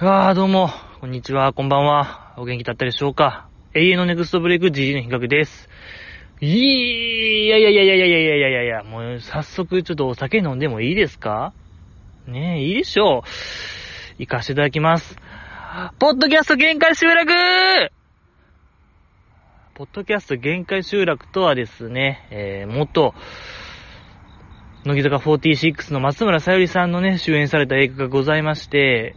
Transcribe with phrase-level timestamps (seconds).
[0.00, 0.70] ああ、どうも、
[1.00, 2.32] こんにちは、こんばんは。
[2.36, 5.68] お元気だったでしょうか永遠のネクストブレイク GG の比較です。
[6.40, 11.52] いやいやいやいやいやいやいやいやいや、もう早速ちょっとお酒飲んでもいいですか？
[12.28, 13.28] ねえ、いいでしょう。
[14.18, 15.16] 行かせていただきます。
[15.98, 17.32] ポッドキャスト限界集落
[19.74, 23.14] ポッドキャスト限界集落とはですね、えー、元、
[24.84, 29.16] 乃木坂46の松村さゆりさんのね、主演された映画がございまして、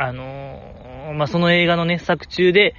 [0.00, 2.76] あのーまあ、その映画のね、作中で、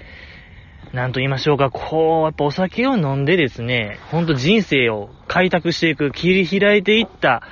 [0.94, 7.44] なんと言いましょうか、こう、やっぱお酒を飲んでですね、ほんと人生を開拓していく、切り開いていった、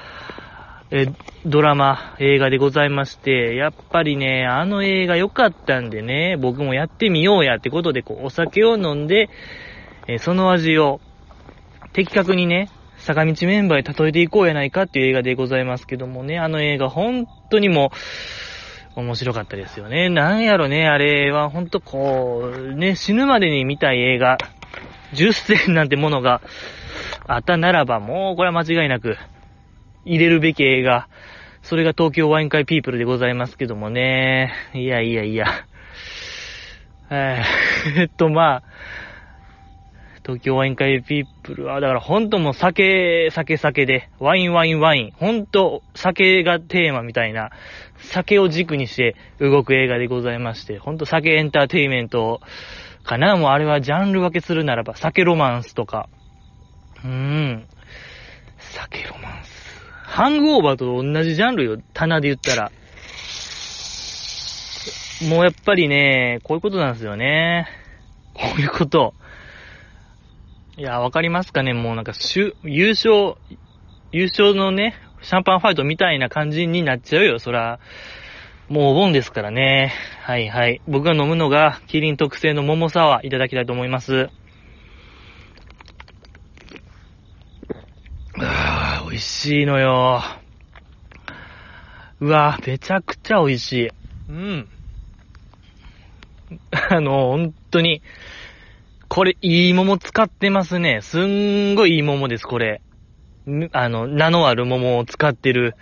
[0.89, 1.07] え、
[1.45, 9.29] ドラマ、映画でございまして、やっぱりね、あの映画良かったんでね、僕もやってみようやってことで、こう、お酒を飲んで、
[10.07, 11.01] えその味を、
[11.91, 17.97] 的確にね、坂道メンバーに例えていこうやないかっていう映画でございますけどもね、あの映画本当にもう、
[19.01, 20.09] 面白かったですよね。
[20.09, 24.37] なんやろね、あれは本当こう、ね、死ぬまでに見たい映画、
[25.13, 26.41] 10選なんてものが
[27.27, 29.15] あったならば、もうこれは間違いなく、
[30.03, 31.07] 入れるべき映画、
[31.61, 34.53] それが東京ワイン会ピープルでございますけどもね。
[34.73, 35.45] いやいやいや。
[37.09, 38.63] えー えっと、まあ、
[40.27, 47.51] 東京ワイン会ピープルは、だからほんともう酒、酒酒で、ワインワインワイン、ほんと酒がテーマみたいな、
[48.07, 52.41] 酒を軸にして動く映画でございまして、ほんと酒エンターテイメント
[53.03, 56.09] かなもうあれはジャンル分けするならば、酒ロマンスとか、
[57.03, 57.67] うーん、
[58.57, 59.57] 酒ロマンス。
[60.03, 62.71] ハングオーバーと同じジャンルよ、棚で言ったら。
[65.29, 67.67] もうやっぱりね、こういうことなんですよね。
[68.33, 69.13] こういうこと。
[70.77, 72.13] いや、わかりますかねもうなんか、
[72.63, 73.35] 優勝、
[74.11, 74.95] 優勝のね、
[75.27, 77.81] シャンパンファイトみたいな感じになっちゃうよ、そら。
[78.69, 79.91] もうお盆ですからね。
[80.21, 80.81] はいはい。
[80.87, 84.29] 僕が飲むのが、キリン特製の桃サワーいただきたいと思います。
[88.39, 90.23] あー、美味しいのよ。
[92.21, 93.89] うわめちゃくちゃ美味しい。
[94.29, 94.69] うん。
[96.71, 98.01] あの、本当に、
[99.09, 101.01] これ、いい桃使ってますね。
[101.01, 102.81] すんごいいい桃です、これ。
[103.71, 105.75] あの、名のある桃を使ってる。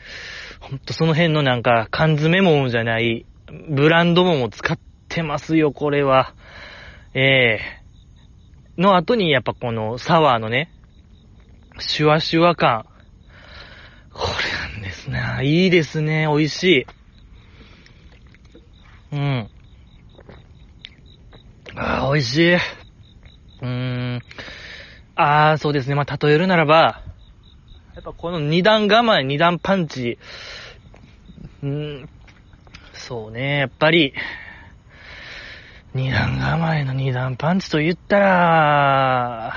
[0.60, 3.26] ほんとその辺のなんか、缶詰桃じゃない、
[3.70, 6.36] ブランド桃を使ってますよ、これは。
[7.14, 7.86] ええ
[8.78, 10.70] の後に、やっぱこの、サワーのね、
[11.80, 12.86] シュワシュワ感。
[14.12, 14.28] こ
[14.72, 15.22] れなんですね。
[15.44, 16.86] いいですね、美味しい。
[19.14, 19.50] うん。
[21.76, 22.54] ああ、美味しい。
[22.56, 23.68] うー
[24.18, 24.22] ん。
[25.16, 25.96] ああ、そうですね。
[25.96, 27.02] まあ、例えるならば、
[28.06, 30.20] ぱこの二段構え、二段パンチ。
[31.64, 32.10] うん。
[32.94, 34.14] そうね、やっぱり、
[35.96, 39.54] 二段構えの二段パンチと言ったら、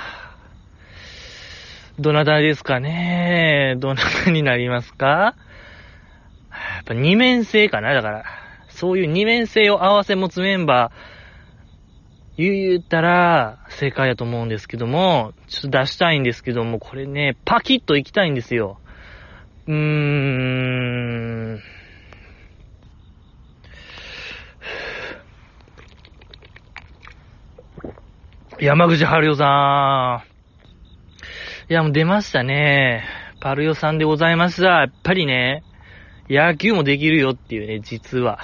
[1.98, 5.34] どなたですかねどなたになりますかや
[6.82, 8.24] っぱ二面性かなだから、
[8.68, 11.17] そういう二面性を合わせ持つメンバー、
[12.38, 18.78] 言ったら正解だと思うんですけども、ちょっと出したいんですけども、これね、パキッと行きたいんですよ。
[19.66, 21.60] うーん。
[28.60, 31.72] 山口春代さん。
[31.72, 33.04] いや、もう出ましたね。
[33.40, 34.68] パルヨさんでございました。
[34.68, 35.64] やっぱりね、
[36.30, 38.38] 野球もできるよっていうね、実は。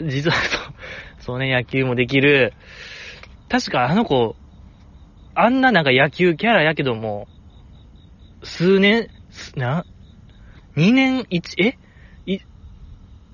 [0.00, 0.36] 実は
[1.22, 2.52] そう、ね、野球もできる。
[3.48, 4.36] 確かあの子、
[5.34, 7.26] あんななんか野球キャラやけども、
[8.42, 9.08] 数年、
[9.56, 9.84] な、
[10.76, 11.78] 2年、1、え？
[12.26, 12.38] い、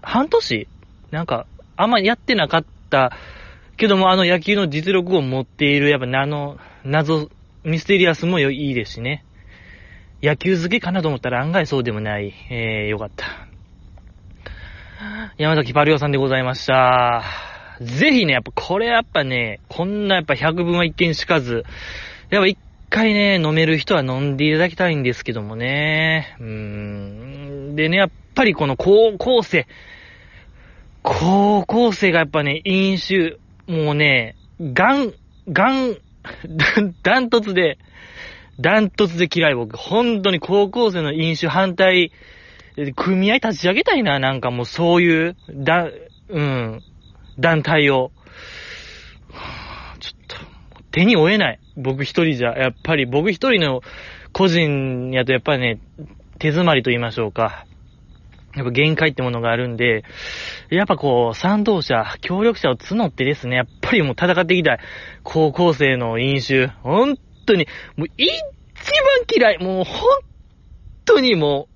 [0.02, 0.68] 半年？
[1.10, 1.46] なんか、
[1.76, 3.12] あんまやってなかった、
[3.76, 7.30] けどもあの野球の実力を持っている、やっぱあの、謎、
[7.64, 9.24] ミステリアスもいいですしね。
[10.22, 12.34] 野球好きかなと思ったら案外そうでもない。
[12.50, 13.24] えー、よかった。
[15.38, 17.22] 山崎パリオさんでございました。
[17.80, 21.64] ぜひね、やっぱこれやっぱね、こんなやっぱ百分は一見しかず、
[22.30, 22.58] やっぱ一
[22.90, 26.36] 回ね、飲める人は飲んでいただきたいんですけどもね。
[26.40, 27.76] うーん。
[27.76, 29.66] でね、やっぱりこの高校生、
[31.02, 35.12] 高校生がやっぱね、飲酒、もうね、ガン、
[35.48, 35.96] ガン、
[37.02, 37.78] ダントツで、
[38.60, 39.76] ダントツで嫌い僕。
[39.76, 42.10] 本当に高校生の飲酒反対、
[42.96, 45.88] 組合立ち上げたいな、なんかもうそういう、だ、
[46.28, 46.82] うん、
[47.38, 48.10] 団体を。
[50.00, 50.36] ちょっと、
[50.90, 51.60] 手に負えない。
[51.76, 52.56] 僕一人じゃ。
[52.56, 53.82] やっぱり僕一人の
[54.32, 55.80] 個人やとやっぱりね、
[56.38, 57.66] 手詰まりと言いましょうか。
[58.54, 60.04] やっぱ限界ってものがあるんで、
[60.70, 64.78] やっぱこう、賛同者、協力者を募ってですね、やっぱりもう戦っていきたい。
[65.22, 66.68] 高校生の飲酒。
[66.82, 68.28] 本当に、もう一
[69.36, 69.58] 番嫌い。
[69.58, 70.08] もう本
[71.04, 71.68] 当にも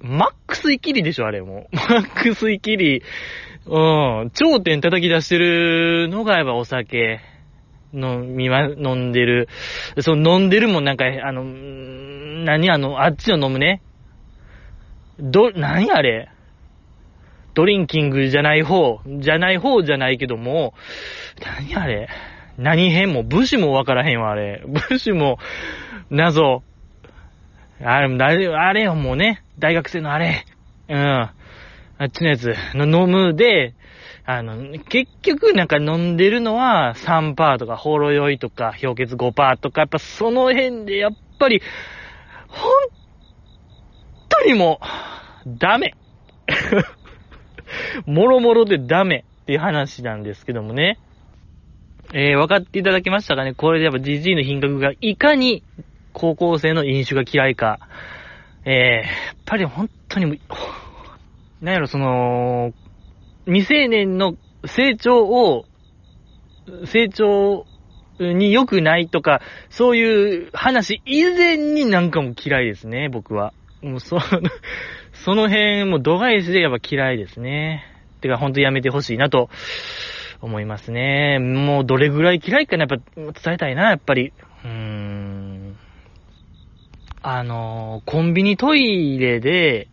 [0.00, 1.76] う、マックスイキリでしょ、あれもう。
[1.76, 3.02] マックスイキリ。
[3.66, 4.30] うん。
[4.30, 7.20] 頂点叩き出してるのがやっぱお酒。
[7.94, 9.48] 飲みま、飲んでる。
[10.00, 13.82] その飲んでるもんなんか、あの、何あの、あっちの飲むね。
[15.18, 16.28] ど、何あれ
[17.54, 20.74] ドリンキングじゃない方、じゃない方じゃないけども、
[21.40, 22.08] 何あれ
[22.58, 24.62] 何編も、武士もわからへんわ、あれ。
[24.66, 25.38] 武士も、
[26.10, 26.62] 謎。
[27.80, 30.44] あれ、あれよ、もうね、大学生のあれ。
[30.88, 31.30] うん。
[31.98, 33.74] あっちのやつ、の飲むで、
[34.26, 41.60] あの、結局なんか飲んでるのは3%とか、ほろ酔いとか、氷結5%とか、やっぱその辺でやっぱり、
[42.48, 42.70] ほん
[44.28, 44.80] とにも、
[45.46, 45.94] ダメ。
[48.06, 50.98] もろもろでダメっていう話なんですけどもね。
[52.12, 53.54] えー、分かっていただけましたかね？
[53.54, 55.62] これでやっぱ GG の品格がいかに
[56.12, 57.80] 高校生の飲酒が嫌いか。
[58.64, 60.40] えー、やっぱり本当に、
[61.60, 62.72] なんやろ、その、
[63.46, 64.36] 未成年の
[64.66, 65.64] 成長を、
[66.86, 67.66] 成長
[68.18, 69.40] に良くないとか、
[69.70, 73.52] そういう話以前になんかも嫌いですね、僕は。
[73.82, 74.18] もうそ、
[75.12, 77.84] その辺も度外視でやっぱ嫌いですね。
[78.20, 79.50] てか、ほんとやめてほしいなと
[80.40, 81.38] 思いますね。
[81.38, 84.32] もうどれぐらい嫌いかな、やっぱ伝えたいな、やっぱり。
[84.64, 85.76] うーん。
[87.22, 89.88] あの、コンビニトイレで、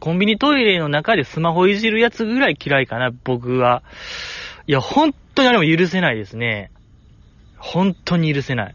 [0.00, 3.82] コンビニトイレの中でスマホいじるやつぐらい嫌いかな、僕は。
[4.66, 6.70] いや、本当にあれも許せないですね。
[7.58, 8.74] 本当に許せない。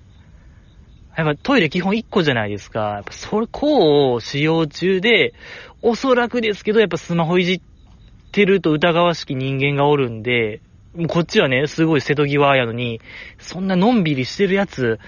[1.18, 2.80] やっぱトイレ基本1個じゃないですか。
[2.80, 5.34] やっぱそれ、こう使用中で、
[5.82, 7.62] おそらくですけど、やっぱスマホいじっ
[8.32, 10.62] てると疑わしき人間がおるんで、
[10.96, 13.02] もうこっちはね、すごい瀬戸際やのに、
[13.40, 15.00] そんなのんびりしてるやつ、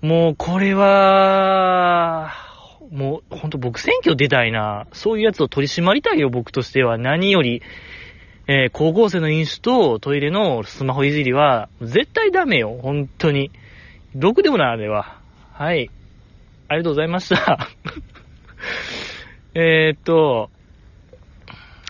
[0.00, 2.43] もうこれは、
[2.90, 4.86] もうほんと僕選挙出たいな。
[4.92, 6.98] そういうやつを取り締まりたいよ、僕としては。
[6.98, 7.62] 何より、
[8.46, 13.50] えー、高校生の飲酒とトイレのスマホいじりは、絶対ダメよ、本当に。
[14.14, 15.18] ろくでもない、あれは。
[15.52, 15.90] はい。
[16.68, 17.68] ありがとうございました。
[19.54, 20.50] えっと、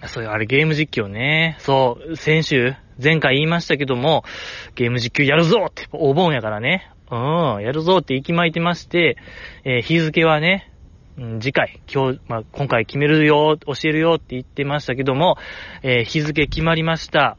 [0.07, 1.57] そういう、あれゲーム実況ね。
[1.59, 4.25] そう、先週、前回言いましたけども、
[4.75, 6.91] ゲーム実況やるぞって、お盆やからね。
[7.11, 7.17] う
[7.59, 9.17] ん、やるぞって息巻いてまして、
[9.65, 10.71] えー、日付はね、
[11.17, 15.37] うん、次回、今日、まあ、今回決めるよ、教えるよって言ってましたけども、
[15.83, 17.37] えー、日付決まりました。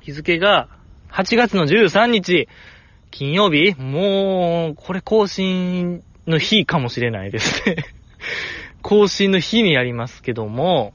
[0.00, 0.68] 日付が、
[1.10, 2.48] 8月の13日、
[3.10, 7.76] 金曜日もう、これ更新の日かもしれないですね
[8.82, 10.92] 更新の日にやりますけども、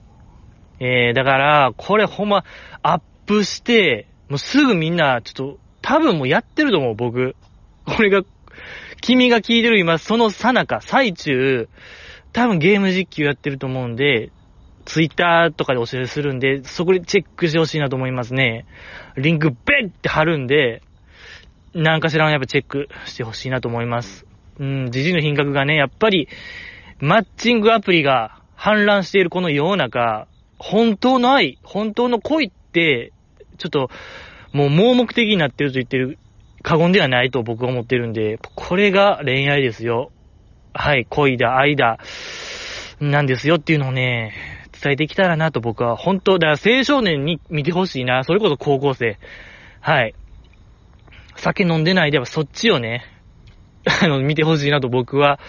[0.79, 2.45] えー、だから、これほんま、
[2.81, 7.35] アップして、もうすぐみんな、ちょっと、多分もうやってると思う、僕。
[7.85, 8.21] これが、
[9.01, 11.67] 君が聞いてる今、そのさなか、最中、
[12.33, 14.31] 多分ゲーム実況やってると思うんで、
[14.85, 18.65] ツイッターとかでお知らせするんで、そこでチェックしてほしいなと思いますね。
[19.17, 20.81] リンクベッって貼るんで、
[21.73, 24.25] 何かしらのやっぱチェックしてほしいなと思います。
[24.59, 26.27] うん、時事の品格がね、やっぱり、
[26.99, 30.27] マッチングアプリが氾濫しているこの世の中、
[30.59, 33.11] 本当の愛、本当の恋って、
[33.57, 33.89] ちょっと、
[34.53, 36.19] もう盲目的になってると言ってる、
[36.63, 40.11] 過言ではないと僕は思ってるんで、これが恋愛ですよ。
[40.73, 41.99] はい、恋だ、愛だ、
[42.99, 44.33] なんですよっていうのをね、
[44.81, 49.17] 伝えてきたらなと僕は、本当、だから青少年に見てほしいな、それこそ高校生。
[49.79, 50.15] はい。
[51.35, 53.05] 酒飲んでないで、やっぱそっちをね、
[54.03, 55.39] あの、見てほしいなと僕は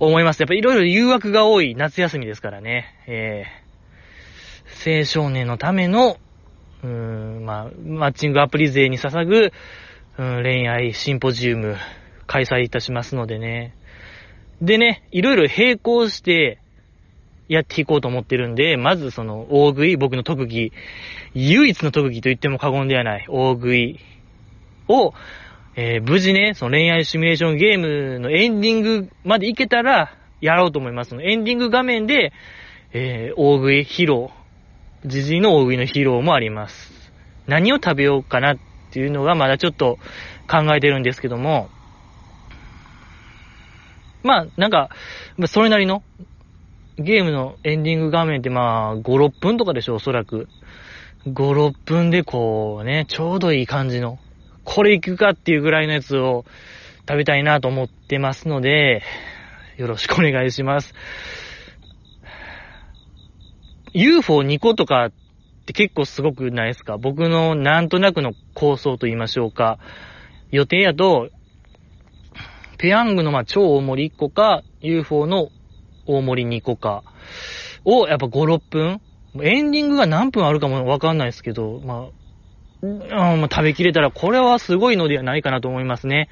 [0.00, 0.40] 思います。
[0.40, 2.94] やっぱいろいろ誘惑が多い夏休みですからね。
[3.06, 6.16] えー、青少年のための、
[6.82, 9.52] うーん、まあ、マッチングアプリ勢に捧ぐ、
[10.18, 11.76] うん、恋愛シンポジウム
[12.26, 13.74] 開催いたしますのでね。
[14.62, 16.58] でね、いろいろ並行して
[17.48, 20.72] やっていこうと思ってるんで、まずその大食い、僕の特技、
[21.34, 24.00] 唯一の特技と言っても過言ではない大食い
[24.88, 25.12] を、
[25.76, 31.14] えー、無事ね、その恋愛シミュレーションゲームのエンディングまで行けたら、やろうと思います。
[31.20, 32.32] エンディング画面で、
[32.92, 34.28] えー、大食い披露、
[35.04, 37.12] じじいの大食いの披露もあります。
[37.46, 38.58] 何を食べようかなっ
[38.96, 39.98] っていうのがまだちょっと
[40.48, 41.68] 考えてるんですけども、
[44.22, 44.88] まあ、なんか、
[45.48, 46.02] それなりの、
[46.96, 50.48] ゲームのエンディング画面ってまあ、5、6分とかでしょ、おそらく。
[51.26, 54.18] 5、6分でこうね、ちょうどいい感じの
[54.64, 56.46] これ行くかっていうぐらいのやつを
[57.06, 59.02] 食べたいなと思ってますので、
[59.76, 60.94] よろしくお願いします。
[63.92, 65.10] UFO2 個とか
[65.66, 66.96] って結構すごくないですか？
[66.96, 69.80] 僕のなんとなくの構想と言いましょうか。
[70.52, 71.28] 予定やと、
[72.78, 75.48] ペヤングのまあ超大盛り1個か、UFO の
[76.06, 77.02] 大盛り2個か
[77.84, 79.00] をやっぱ5、6分
[79.42, 82.10] エンディングが何分あるかもわかんないですけど、ま
[82.82, 86.28] あ、うん、食べきれたらこれはすごいのではないかなと思いますね。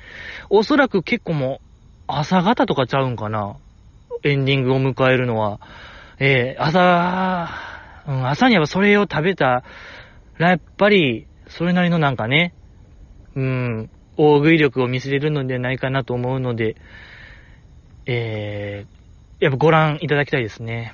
[0.48, 1.64] おそらく結構もう
[2.06, 3.56] 朝方とかちゃうんかな。
[4.22, 5.58] エンディングを迎えるのは。
[6.20, 7.48] えー、朝、
[8.06, 9.64] うん、朝にはそれを食べた
[10.38, 12.54] ら、やっぱり、それなりのなんかね、
[13.34, 16.76] うん、大食い力を見せれるのではないかなと思うので、
[18.06, 20.92] えー、やっぱご覧いただきたいですね。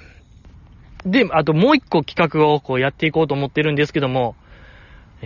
[1.05, 4.37] で、あともう一個企画をこうやっていこうと思ってるんですけども、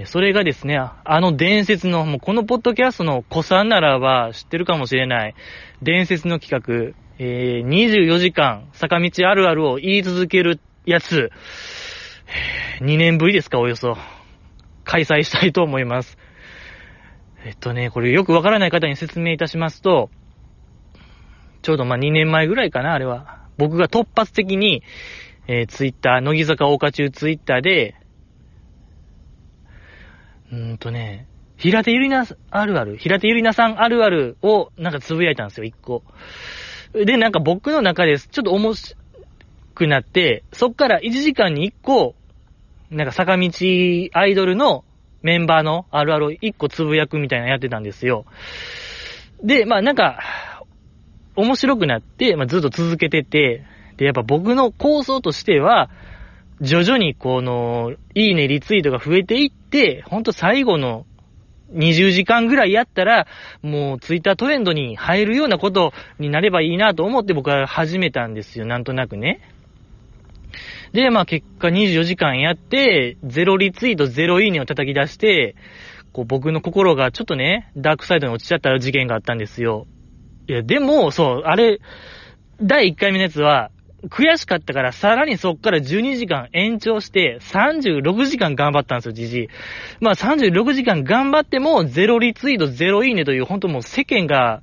[0.07, 5.35] それがですね、あの伝説の、もうこのポッドキャストの子さんならば知ってるかもしれない、
[5.83, 11.31] 伝説の企画、えー、24時間坂道あるあるを言い続けるやつ、
[12.81, 13.97] 2年ぶりですか、およそ。
[14.85, 16.19] 開催したいと思います。
[17.45, 20.11] えっとね、これよくわからない方に説明いたしますと、
[21.63, 23.49] ちょうどま2年前ぐらいかな、あれは。
[23.57, 24.83] 僕が突発的に、
[25.47, 27.97] えー、ツイッター、乃木坂大花中ツイッターで、
[30.53, 31.27] うーんとね、
[31.57, 36.03] 平手ゆりなあるある、平手ゆりなさんあるあるをなんかつぶやいたんですよ、一個。
[36.93, 39.04] で、なんか僕の中ですちょっと面白
[39.75, 42.15] くなって、そっから1時間に1個、
[42.91, 43.51] なんか坂道
[44.13, 44.85] アイドルの
[45.23, 48.27] メンバーのあるあるを1個つぶやくみたいなのやってたんですよ。
[49.43, 50.21] で、まあなんか、
[51.37, 53.65] 面白くなって、まあずっと続けてて、
[53.97, 55.91] で、やっぱ僕の構想としては、
[56.61, 61.07] 徐々にこの、いいね、リツイートが増えていって、ほんと最後の
[61.73, 63.27] 20時間ぐらいやったら、
[63.63, 69.41] もうツイッタートレンドに入るようなことになればいいなと思って僕は始めたんですよ、なんとなくね。
[70.95, 75.57] で、まあ結果24時間やって、0リツイート、0いいねを叩き出して、
[76.13, 79.89] こう僕の心がちょっとね、ダークサイドに落ちちゃった事件があったんですよ。
[80.49, 81.81] いや、でも、そう、あれ、
[82.63, 83.73] 第1回目のやつは、
[84.09, 89.49] 悔しかったから、さらにそっから12時間延長して、36時間頑張ったんですよ、じじい。
[90.01, 94.63] まあ36時間頑張っても、ゼロリツイート、ゼロいいねという、ほんともう世間が、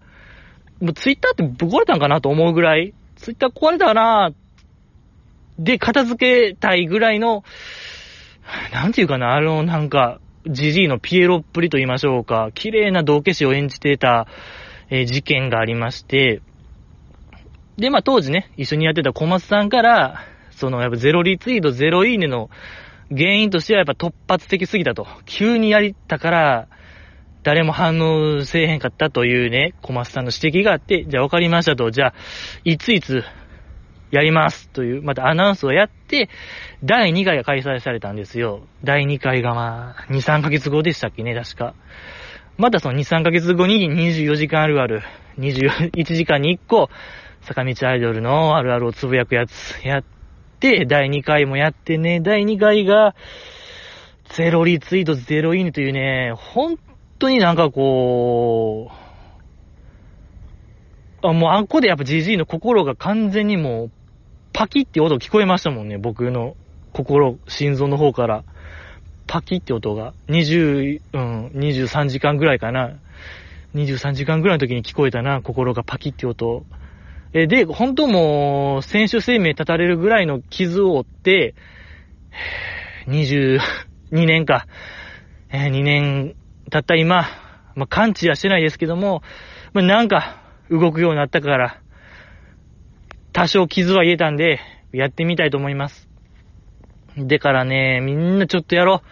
[0.79, 4.31] もうツイッターってぶっ壊れたんかなと思うぐらい、ツイッター壊れたな
[5.61, 7.43] で、片付けたいぐらいの、
[8.73, 14.27] なんていうかな、あの、なんか、じじいのピエロっぷりと言いましょうか、綺麗な道化師を演じてた、
[14.89, 16.41] えー、事件がありまして、
[17.77, 22.49] で、まあ当時ね、一緒にやってた小松さんから、そのやっぱゼロリツイート、ゼロいいねの
[23.09, 25.05] 原因としてはやっぱ突発的すぎたと。
[25.25, 26.67] 急にやりたから、
[27.43, 32.13] 誰も反応せえへんかったというね、小松さんの指摘があって、じゃあ分かりましたと、じゃあ、
[32.63, 33.23] いついつ
[34.11, 36.29] やりますという、またアナウンスをやって、
[36.83, 38.61] 第2回が開催されたんですよ。
[38.83, 41.73] 第2回がまあ、2、3ヶ月後でしたっけね、確か。
[42.57, 45.01] またその2、3ヶ月後に24時間あるある、
[45.39, 46.89] 21時間に1個、
[47.41, 50.03] 坂道アイドルのあるあるをつぶやくやつやっ
[50.59, 53.15] て、第2回もやってね、第2回が、
[54.25, 56.77] ゼロリツイート、ゼロいいねというね、本
[57.17, 58.91] 当になんかこ
[61.23, 63.91] う、あ、もうあっこでやっぱ GG の心が完全にもう、
[64.53, 66.55] パキって音聞こえましたもんね、僕の
[66.93, 68.43] 心、心臓の方から。
[69.27, 70.13] パキって音が。
[70.27, 72.97] 20、うん、23時間ぐらいかな。
[73.75, 76.65] 23時間ぐらいの時に聞こえたな、心がパキって音。
[77.33, 81.55] えで、本当もう、選手生命立たれるぐらいの傷を負って、
[83.07, 83.59] 22
[84.11, 84.67] 年か、
[85.49, 86.35] え、2年
[86.69, 87.25] 経った今、
[87.75, 89.23] まあ、感知はしてないですけども、
[89.73, 91.81] まあ、なんか、動くようになったから、
[93.33, 94.59] 多少傷は癒えたんで、
[94.91, 96.09] やってみたいと思います。
[97.17, 99.07] でからね、みんなちょっとやろう。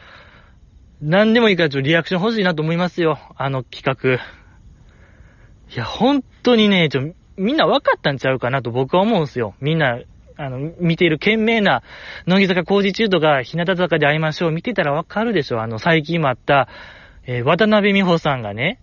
[1.02, 3.18] 何でもいいからちょっとリアクション欲しいなと思いますよ。
[3.38, 4.22] あの企画。
[5.74, 9.56] いや、本当にね、ちょ、みんな分かったんちゃうかなと僕は思うんすよ。
[9.62, 10.02] みんな、
[10.36, 11.84] あの、見ている懸命な、
[12.26, 14.52] 乃木坂工事中とか、日向坂で会いましょう。
[14.52, 15.62] 見てたら分かるでしょ。
[15.62, 16.68] あの、最近もあった、
[17.26, 18.80] えー、渡辺美穂さんがね、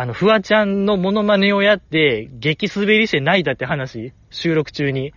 [0.00, 5.12] あの、フワちゃんのモノマネをやって、激滑りして泣いたって話、収録中に。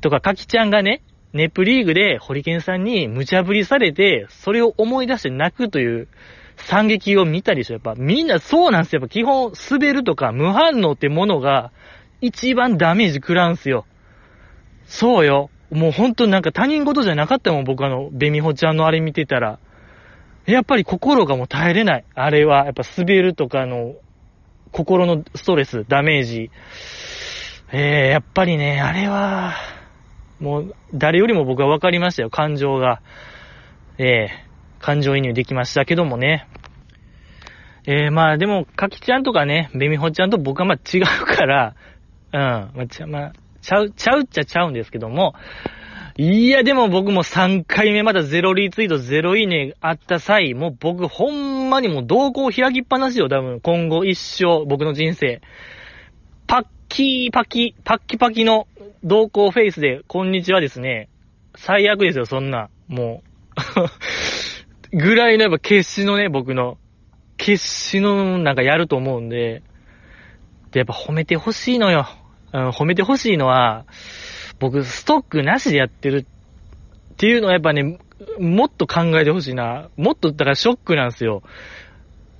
[0.00, 1.02] とか、かきちゃんがね、
[1.32, 6.08] ネプリーグでホリケンさんに無茶ぶりされて、それを思い出して泣くという
[6.56, 7.74] 惨劇を見たりしょ。
[7.74, 9.00] やっぱみんなそうなんですよ。
[9.00, 11.72] やっぱ基本滑るとか無反応ってものが
[12.20, 13.84] 一番ダメージ食らうんすよ。
[14.86, 15.50] そうよ。
[15.70, 19.58] もうほんとなんか他人事じゃなかったもん、僕あの、ベミホちゃんのあれ見てたら。
[20.46, 22.04] やっぱり心がもう耐えれない。
[22.14, 23.94] あれは、やっぱ滑るとかの、
[24.72, 26.50] 心のストレス、ダメージ。
[27.72, 29.54] えー、やっぱりね、あれは、
[30.40, 33.00] もう、誰よりも僕は分かりましたよ、感情が。
[33.98, 34.46] ええ
[34.78, 36.46] 感情移入できましたけどもね。
[37.86, 41.74] えー、まあでも、かきちゃんとかね、ベミホちゃんと僕はまあ違うから、
[42.32, 45.34] うん、まあ、ちゃ、まあ、ちゃう、ちゃうっちゃちゃうんですけども、
[46.18, 53.60] いや、でも僕も3回目まだゼロリツイート、ゼロいいねあった際、もう僕ほんまにもう動向開きっぱなしよ、多分。
[53.60, 55.42] 今後一生、僕の人生。
[56.46, 58.66] パッキーパキ、パッキパキの
[59.04, 61.10] 動向フェイスで、こんにちはですね。
[61.54, 62.70] 最悪ですよ、そんな。
[62.88, 63.22] も
[64.92, 66.78] うぐらいのやっぱ決死のね、僕の。
[67.36, 69.62] 決死のなんかやると思うんで。
[70.70, 72.06] で、やっぱ褒めてほしいのよ。
[72.54, 73.84] うん、褒めてほしいのは、
[74.58, 76.26] 僕、ストックなしでやってる
[77.14, 77.98] っていうのはやっぱね、
[78.38, 79.88] もっと考えてほしいな。
[79.96, 81.42] もっと、だからショックなんですよ。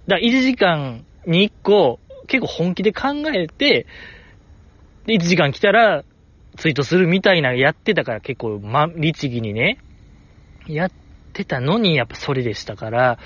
[0.06, 3.86] だから1時間に1個、結構本気で考えて、
[5.06, 6.04] で、1時間来たら、
[6.56, 9.78] ツイートするみたいなやってたから結構、ま、律儀にね、
[10.66, 10.92] やっ
[11.32, 13.18] てたのに、やっぱそれでしたから、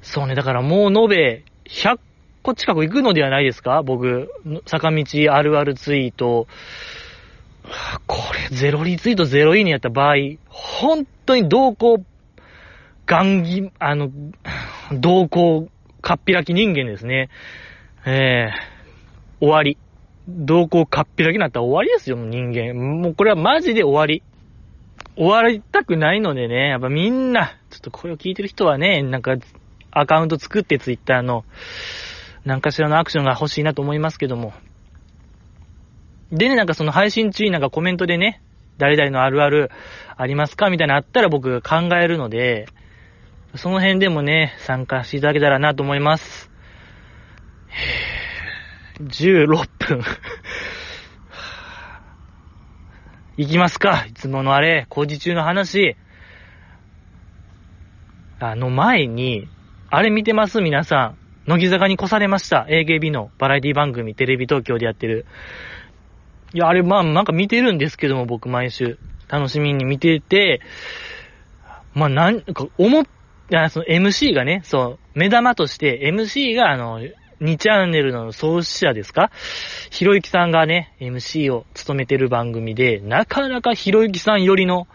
[0.00, 1.98] そうね、だからもう延べ100
[2.42, 3.82] 個近く行くのではないですか？
[3.82, 4.30] 僕、
[4.66, 6.48] 坂道あるあるツイート。
[8.06, 10.16] これ、ゼロリツイートゼロいいねやった場合、
[10.48, 12.02] 本当に同行、
[13.06, 14.10] ガンギ、あの、
[14.92, 15.68] 同行、
[16.00, 17.28] かっぴらき人間ですね。
[18.04, 19.78] えー、終わり。
[20.28, 22.74] 同行かっぴらきになったら終わりですよ、人間。
[22.74, 24.22] もうこれはマジで終わり。
[25.16, 29.36] 終わりたくないのでね、やっぱみんな、ちょっとこれを聞いてる人はね、なんか、
[29.90, 31.44] アカウント作ってツイッターの、
[32.44, 34.52] 何かしらのアクションが欲しいなと思いますけども。
[36.32, 38.42] でね、なんかその配信中になんかコメントでね、
[38.78, 39.70] 誰々のあるある
[40.16, 40.70] ありますか？
[40.70, 42.66] みたいなあったら僕考えるので、
[43.54, 46.50] その辺でもね、参加していただけたらなと思います。
[48.98, 50.02] 16分
[53.36, 54.06] いきますか？
[54.06, 55.96] いつものあれ、工事中の話。
[58.40, 59.48] あの前に、
[59.90, 60.62] あれ見てます？
[60.62, 61.18] 皆さん。
[61.46, 62.66] 乃木坂に越されました。
[62.70, 65.26] AKB のバラエティ番組、テレビ東京でやってる。
[66.54, 68.98] いや、あれ、まあ、なんか見てるんですけども、僕毎週。
[69.28, 70.60] 楽しみに見てて、
[71.94, 73.06] まあ、なんか、思っ、い
[73.54, 77.00] や、その MC がね、そう、目玉として、MC が、あの、
[77.40, 79.30] 2チャンネルの創始者ですか？
[79.90, 84.86] ひろゆきさんがね、MC を務めてる番組で、なかなかひろゆきさんよりの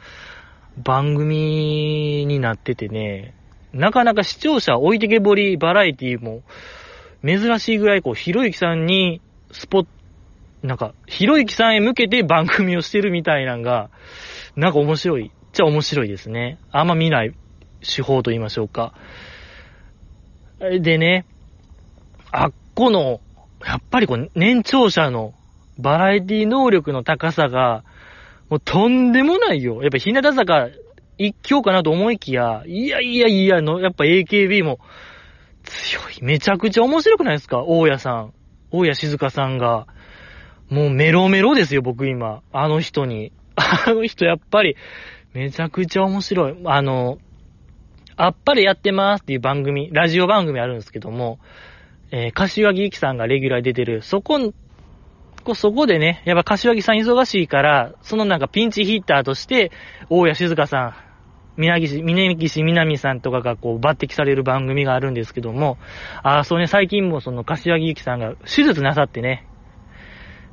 [0.77, 3.33] 番組になっててね、
[3.73, 6.41] なかなか視聴者置いてけぼりバラエティも
[7.25, 9.19] 珍しいぐらいこう、ひろゆきさんに
[9.51, 9.87] スポッ
[10.63, 13.89] なんか、ひろゆきさんへ向けて番組をしてるみたいなんが、
[14.55, 15.27] なんか面白い。
[15.27, 16.59] っちゃ面白いですね。
[16.71, 17.33] あんま見ない
[17.81, 18.93] 手法と言いましょうか。
[20.59, 21.25] でね、
[22.31, 23.21] あっこの、
[23.65, 25.33] やっぱりこう、年長者の
[25.79, 27.83] バラエティ能力の高さが、
[28.49, 29.81] もうとんでもないよ。
[29.81, 30.69] やっぱ日向坂
[31.17, 34.79] 一強かなと思いきや、いやいやいやの、やっぱ AKB も
[35.63, 36.23] 強い。
[36.23, 37.63] めちゃくちゃ面白くないですか？
[37.63, 38.33] 大家さん。
[38.71, 39.87] 大家静香さんが。
[40.69, 42.41] もうメロメロですよ、僕今。
[42.51, 43.31] あの人に。
[43.55, 44.75] あの人やっぱり、
[45.33, 46.55] めちゃくちゃ面白い。
[46.65, 47.19] あの、
[48.15, 51.39] あっぱれやってますっていう番組、ラジオ番組あるんですけども、
[52.11, 54.53] えー、柏木由紀さんがレギュラー出てる、そこ、
[55.53, 59.71] そこでね、やっぱ柏木さん忙しいから、そのなんかピンチヒッターとして、
[60.09, 60.95] 大谷静香さん、
[61.57, 65.77] 宮岸、峯岸みなみさんとかがこう抜擢される番組があるんですけども、
[66.23, 69.47] ああ、そうね、最近もその柏木由紀さんが手術なさってね、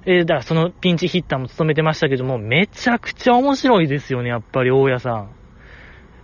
[0.07, 5.31] えー、だからそのピンチヒッターも務めてましたけども、めちゃくちゃ面白いですよね、やっぱり大家さん。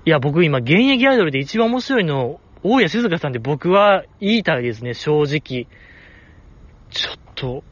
[0.05, 5.67] いや、僕今、現役アイドルで一番面白いの、大家静香さんで僕は言いたいですね、正直。
[6.91, 7.65] ちょっと、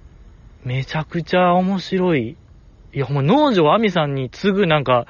[0.64, 2.36] めちゃくちゃ面白い。
[2.94, 5.06] いや、ほんま、農場亜美さんに次ぐなんか、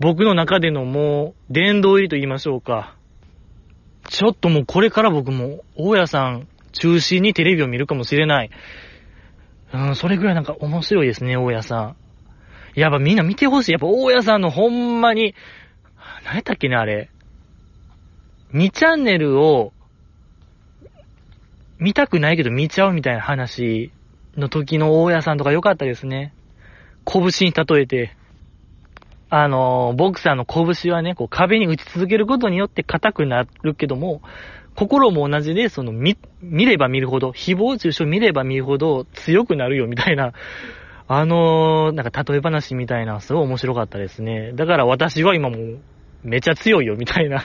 [0.00, 2.96] 僕の中でのもう、殿堂入りと言いましょうか。
[4.08, 8.50] ちょっともうこれから僕も、大家さん中心にテレビを見るかもしれない。
[9.72, 11.96] うん、それぐらいなんか面白いですね、大家さん。
[12.74, 13.72] やっぱみんな見てほしい。
[13.72, 15.34] やっぱ大家さんのほんまに、
[16.24, 17.10] 何やったっけね、あれ。
[18.52, 19.72] 2チャンネルを、
[21.78, 23.90] 見たくないけど見ちゃうみたいな話
[24.36, 26.34] の時の大家さんとか良かったですね。
[27.06, 28.16] 拳に例えて。
[29.32, 34.22] あの、ボクサーの拳はね、こう壁に打ち続けることによって硬くなるけども、
[34.74, 40.32] 心も同じで、その、見、見れば見るほど、誹謗中傷見れば見るほど強くなるよみたいな、
[41.08, 44.52] あのー、なんか例え話みたいな、すごい面白かったですね。
[44.54, 45.80] だから私は今もう、
[46.22, 47.44] めちゃ強いよみたいな。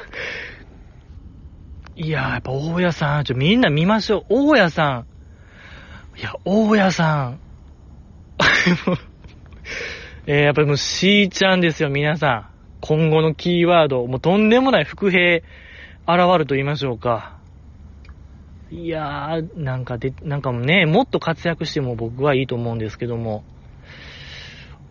[1.96, 4.26] いやー、やっぱ大家さん、ちょ、みんな見ましょう。
[4.30, 5.06] 大家さ
[6.18, 6.20] ん。
[6.20, 7.40] いや、大家さん。
[10.28, 12.46] えー、やっぱりもう C ちゃんですよ、皆さん。
[12.82, 15.44] 今後のキーワード、もうとんでもない伏兵、
[16.08, 17.38] 現ると言いましょうか。
[18.72, 23.44] いやー、なんかで、なんかもね、もっと活躍しても僕はいいと思うんですけども。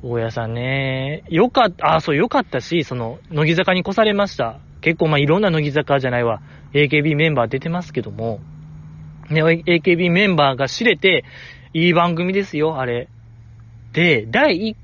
[0.03, 4.61] 大家さんね、よかった、あ、そう、よかったし、その、乃木坂に越されました。
[4.81, 6.42] 結構まあいろんな乃木坂じゃないわ、
[6.74, 8.40] AKB メンバー出てますけども、
[9.31, 11.24] ね、AKB メンバーが知れて、
[11.72, 13.09] いい番組ですよ、あれ。
[13.92, 14.77] で、第1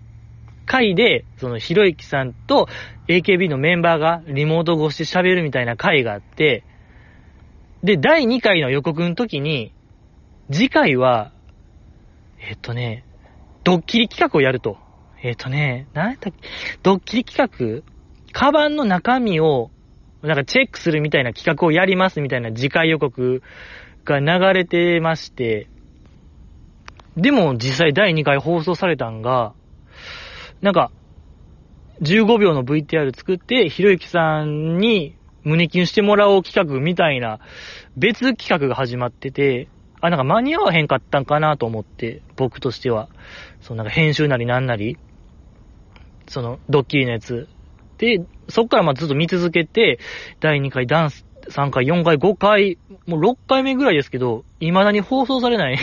[0.70, 2.68] 回で、その、ひろゆきさんと
[3.09, 6.62] AKB のメンバーがリモート越し喋るみたいな回があって、
[7.83, 9.74] で、第2回の予告の時に、
[10.48, 11.33] 次回は、
[12.38, 13.04] えっとね、
[13.64, 14.78] ドッキリ企画をやると。
[15.24, 16.48] えっとね、なんやったっけ、
[16.85, 17.83] ドッキリ企画
[18.33, 19.72] カバンの中身を、
[20.22, 23.42] なんかチェックするみたいな企画をやりますみたいな次回予告
[24.04, 25.68] が流れてまして、
[27.16, 29.52] でも実際第2回放送されたんが、
[30.62, 30.90] なんか、
[32.02, 37.40] 15秒の VTR 作って、ひろゆきさんに胸キュンしてもらおう企画みたいな
[37.96, 39.68] 別企画が始まってて、
[40.00, 43.08] あ、なんか間に合わへんかったんかなと思って、僕としては。
[43.60, 44.96] そのなんか編集なりなんなり、
[46.26, 47.48] そのドッキリのやつ。
[47.98, 49.98] で、そっからまずっと見続けて、
[50.40, 55.78] 第2回ダンス、3回、4回、5回、もう6回目ぐらいですけど、未だに放送されない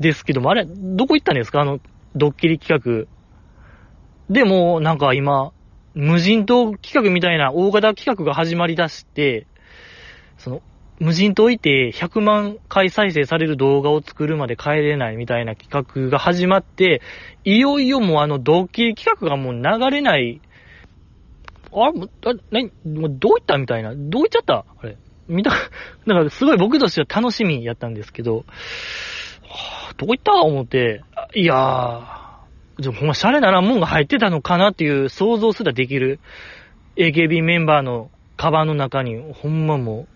[0.00, 1.60] ですけども、あれ、どこ行ったんですか？
[1.60, 1.78] あの、
[2.16, 3.06] ドッキリ企画。
[4.30, 5.52] でも、なんか今、
[5.94, 9.46] 無人島企画みたいな大型企画が始まりだして、
[10.38, 10.62] その、
[11.00, 17.02] 無人島いて100万回再生される動画を作るまで帰れないみたいな企画が始まって、
[17.44, 20.40] いよいよもうあのドッキリ企画がもう流れない。
[21.72, 23.94] あ、も、あ、なに、もうどういったみたいな？
[23.96, 24.64] どういっちゃった？
[24.80, 24.96] あれ。
[25.26, 25.50] 見た、
[26.06, 30.34] なんかすごい僕としては楽しみやったんですけど、はあ、どういった？
[30.34, 31.02] 思って、
[31.34, 32.11] いやー、
[32.78, 36.20] じゃほんまシャレならんもんが入ってたのかなっていう想像すらできる
[36.96, 40.06] AKB メンバーのカバンの中に、ほんまも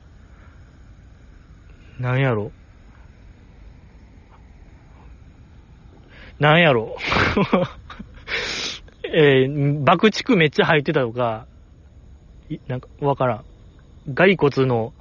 [1.99, 2.51] う、なんやろ。
[6.39, 6.97] なんやろ。
[9.15, 11.47] えー、爆竹めっちゃ入ってたとか、
[12.67, 13.45] なんか、わからん。
[14.15, 14.93] 骸骨の、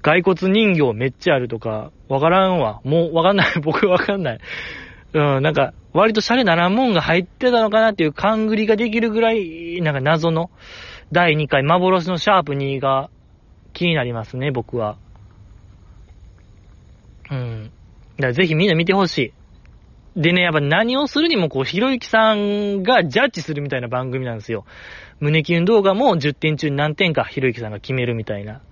[0.00, 2.80] 骸骨人形めっちゃあるとか、わからんわ。
[2.84, 3.52] もうわかんない。
[3.60, 4.38] 僕わかんない。
[5.14, 10.50] うん、なんか、割とシャレならんもんが入ってたのかなっていう勘繰りができるぐらい、なんか謎の、
[11.12, 13.10] 第2回幻のシャープ2が
[13.72, 14.96] 気になりますね、僕は。
[17.30, 17.70] うん。
[18.16, 19.32] だからぜひみんな見てほし
[20.16, 20.20] い。
[20.20, 24.64] でね、やっぱ何をするにもこう、ひろゆきさんがジャッジするみたいな番組なんですよ。
[25.20, 28.62] 胸キュン動画も10点中何点かひろゆきさんが決めるみたいな。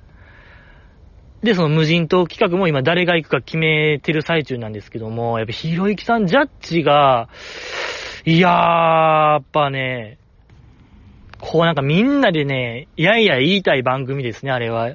[1.43, 7.29] で、その無人島企画も今誰が行くか決めてる最中なんですけども、やっぱひろゆきさんジャッジが、
[8.25, 10.19] いやー、やっぱね、
[11.41, 14.91] こうなんかみんなでね、いやいや言いたい番組ですね、あれは。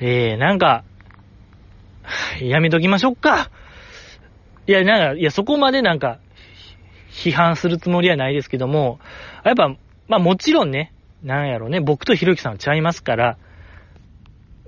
[0.00, 0.84] えー、なんか、
[2.40, 3.50] やめときましょうか。
[4.66, 6.18] いや、なんか、いや、そこまでなんか、
[7.10, 9.00] 批判するつもりはないですけども、
[9.44, 9.68] やっぱ、
[10.08, 13.38] まあもちろんね、なんやろね、僕とひろゆきさんちゃいますから、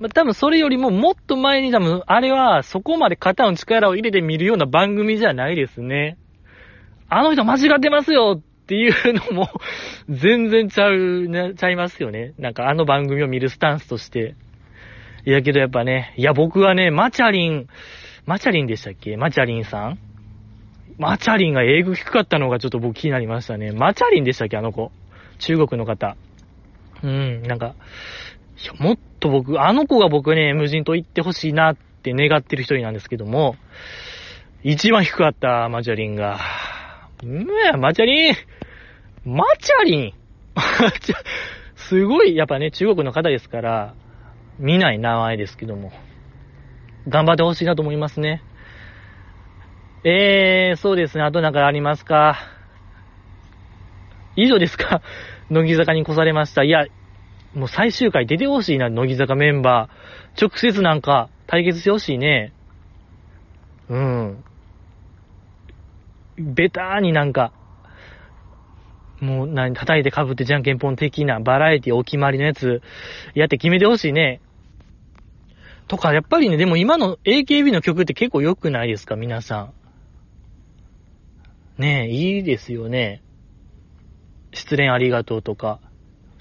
[0.00, 6.16] まあ、多分それよりももっと前に多分、あれはそこまで肩の力を入れて見るような番組じゃないですね。
[7.08, 9.48] あの人間違ってますよっていうのも
[10.10, 12.34] 全然ちゃう、ね、ちゃいますよね。
[12.38, 14.34] なんかあの番組を見るスタンスとして。
[15.24, 17.66] いやけどやっぱね、いや僕はね、マチャリン、
[18.24, 19.16] マチャリンでしたっけ？
[19.16, 19.98] マチャリンさん？
[20.98, 23.72] マチャリンが英語低かったのがちょっと僕気になりましたね。
[23.72, 24.56] マチャリンでしたっけ？
[24.56, 24.90] あの子。
[25.38, 26.16] 中国の方。
[27.02, 27.74] うん、なんか、
[28.80, 33.56] もっと僕、あの子が僕ね、無人島行ってほしいなって願ってる一人なんですけども、
[34.62, 36.38] 一番低かった、マチャリンが。
[37.22, 38.34] うんや、マチャリン
[39.24, 40.12] マチャリン
[41.76, 43.94] すごい、やっぱね、中国の方ですから、
[44.58, 45.92] 見ない名前ですけども、
[47.08, 48.42] 頑張ってほしいなと思いますね。
[50.04, 52.38] えー、そうですね、あとなんかありますか？
[54.36, 55.02] 以上ですか？
[55.50, 56.62] 乃木坂に越されました。
[56.62, 56.84] いや、
[57.58, 60.46] もう最終回出てほしいな、乃木坂メンバー。
[60.46, 62.52] 直接なんか対決してほしいね。
[63.88, 64.44] うん。
[66.38, 67.52] ベターになんか、
[69.20, 72.80] もう何、叩いて被ってじゃんけんぽん的なバラエティお決まりのやつ、
[73.34, 74.40] やって決めてほしいね。
[75.88, 79.72] とか、やっぱりね、でも今の AKB の曲って結構良くないですか、皆さ
[81.78, 81.82] ん。
[81.82, 83.20] ねえ、いいですよね。
[84.52, 85.80] 失恋ありがとうとか。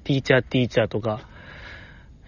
[0.08, 1.20] ティーチャーティーチャーとか、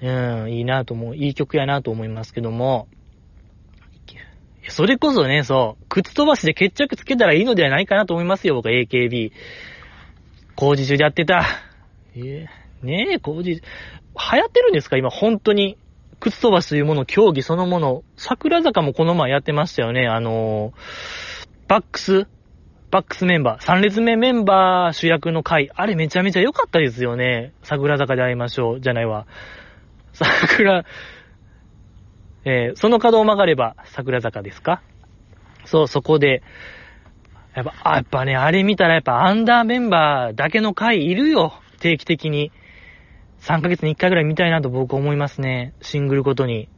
[0.02, 2.88] うん、いいなと思う、いい曲やなと思いますけども、
[4.68, 9.32] それこそね、そう、靴飛ばしで決着つけたらいいのではないかなと思いますよ、僕は AKB。
[10.56, 11.46] 工事中でやってた。
[12.16, 13.62] えー、ねえ、工事、流
[14.14, 14.98] 行ってるんですか？
[14.98, 15.78] 今、本当に。
[16.20, 18.04] 靴飛ばしというもの、競技そのもの。
[18.18, 20.06] 桜坂もこの前やってましたよね。
[20.08, 20.74] あのー、
[21.70, 22.28] バックス
[22.92, 27.54] バックスメンバー、3列目メンバー主役の回、あれめちゃめちゃ良かったですよね。
[27.62, 29.28] 桜坂で会いましょう、じゃないわ。
[30.14, 30.86] 桜、
[32.46, 34.82] えー、その角を曲がれば桜坂ですか？
[35.66, 36.42] そう、そこで、
[37.54, 41.54] やっぱ、あ、やっぱね、あれ見たらやっぱアンダーメンバーだけの回いるよ。
[41.80, 42.52] 定期的に。
[43.42, 45.74] 3ヶ月に1回ぐらい見たいなと僕思いますね。
[45.82, 46.70] シングルごとに。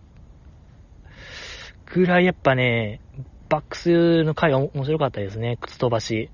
[1.85, 3.01] ぐらいやっぱね、
[3.51, 5.57] バックスの回は面白かったですね。
[5.59, 6.29] 靴飛ばし。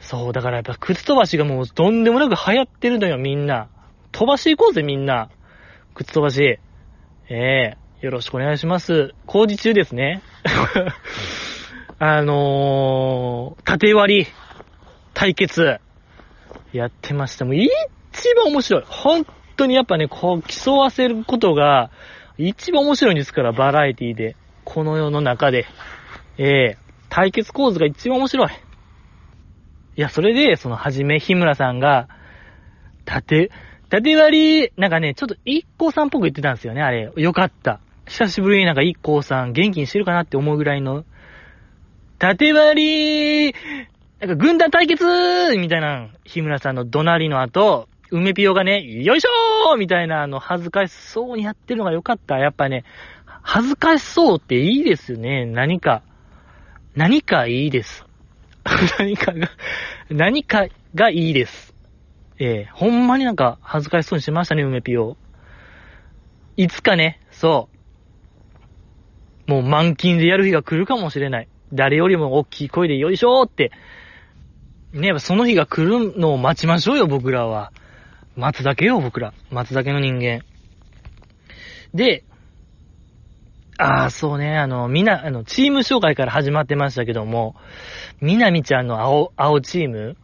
[0.00, 3.68] そう、だからやっぱ靴飛ばしがもうとんでもなく流行ってるのよ、みんな。
[4.10, 5.30] 飛ばしていこうぜ、みんな。
[5.94, 6.58] 靴飛ばし。
[7.28, 9.14] ええー、よろしくお願いします。
[9.26, 10.20] 工事中ですね。
[12.00, 14.26] あのー、縦割り、
[15.14, 15.78] 対決、
[16.72, 17.44] やってました。
[17.44, 17.70] もう一
[18.34, 18.84] 番面白い。
[18.88, 19.24] 本
[19.56, 21.92] 当にやっぱね、こう、競わせることが、
[22.38, 24.34] 一番面白いんですから、バラエティで。
[24.64, 25.66] この世の中で。
[26.38, 28.48] ええー、対決構図が一番面白い。
[29.96, 32.08] いや、それで、その、はじめ、日村さんが、
[33.04, 33.50] 縦、
[33.90, 37.10] 縦割り、なんかね、ちょっと一行さんっぽく言ってたんですよね、あれ。
[37.16, 37.80] よかった。
[38.06, 41.04] 久しぶりになんか一行さん元気にしてるかなって思うぐらいの、
[42.18, 43.54] 縦割り、
[44.20, 45.04] なんか軍団対決
[45.56, 52.38] みたいな、日村さんの怒鳴りの後、梅ピオがね、よいしょーみたいな、あの、恥ずかしそうにやってるのがよかった。
[52.38, 52.84] やっぱね、
[53.42, 55.44] 恥ずかしそうっていいですよね。
[55.44, 56.02] 何か。
[56.98, 58.04] 何かいいです。
[58.98, 59.48] 何かが、
[60.10, 61.72] 何かがいいです。
[62.40, 65.16] ええー、ほんまになんか恥ずかしそうにしましたね、梅ピオ。
[66.56, 67.68] いつかね、そ
[69.46, 69.50] う。
[69.50, 71.48] もう満勤でやる日が来るかもしれない。
[71.72, 73.70] 誰よりも大きい声でよいしょーって。
[74.92, 77.70] ね、やっぱその日が来るのを待ちましょうよ、僕らは。
[78.34, 79.34] 待つだけよ、僕ら。
[79.52, 80.40] 待つだけの人間。
[81.94, 82.24] で、
[83.80, 87.54] ああ、そうね、あの、みな、あの、チーム紹介から始まってましたけども、
[88.20, 90.16] みなみちゃんの青、青チーム、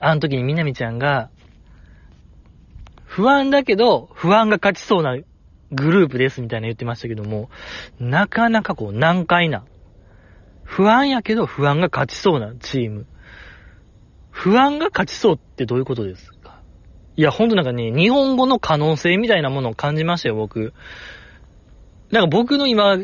[0.00, 1.30] あの時にみなみちゃんが、
[3.04, 5.16] 不安だけど、不安が勝ちそうな
[5.70, 7.50] グループですみたいな言ってましたけども、
[8.00, 9.64] なかなかこう難解な、
[10.64, 13.06] 不安やけど不安が勝ちそうなチーム。
[14.32, 16.60] 不安が勝ちそうってどういうことですか？
[17.16, 20.74] いや、ほんとなんかね、日本語の可能性みたいなものを感じましたよ、僕。
[22.14, 22.96] なんか僕の今、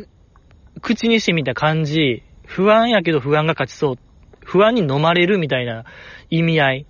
[0.81, 3.97] 口にしてみた感じ、不安やけど不安が勝ちそう。
[4.45, 5.85] 不安に飲まれるみたいな
[6.31, 6.87] 意味合い。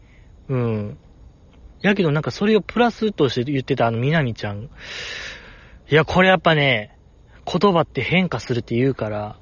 [0.51, 0.99] うん。
[1.81, 4.65] やけどなんかそれをプラスとして言ってたあのみなみちゃん。
[4.65, 4.69] い
[5.89, 6.95] や、これやっぱね、
[7.47, 9.39] 言葉って変化するって言うから、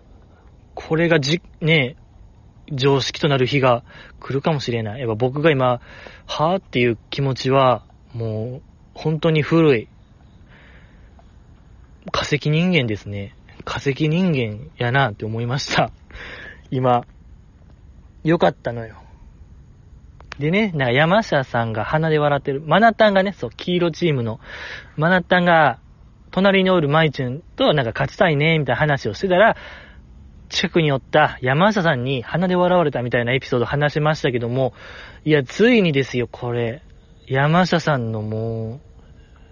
[0.76, 1.96] これがじ、ね、
[2.70, 3.82] 常識となる日が
[4.20, 5.00] 来るかもしれない。
[5.00, 5.80] やっぱ僕が今、
[6.26, 8.62] はぁっていう気持ちは、もう、
[8.94, 9.88] 本当に古い。
[12.12, 13.34] 化石人間ですね。
[13.64, 15.90] 化石人間やなって思いました。
[16.70, 17.04] 今。
[18.24, 18.96] よかったのよ。
[20.38, 22.62] でね、なんか山下さんが鼻で笑ってる。
[22.64, 24.40] マナタンがね、そう、黄色チームの、
[24.96, 25.80] マナタンが、
[26.30, 29.56] 隣におるマイチュンとなんか勝ちたいね、みたいな話をしてたら、
[30.48, 34.72] 近くにおった山下さんに鼻で笑われたみたいなエピソード話しましたけども、
[35.24, 36.82] いや、ついにですよ、これ。
[37.26, 38.87] 山下さんのもう、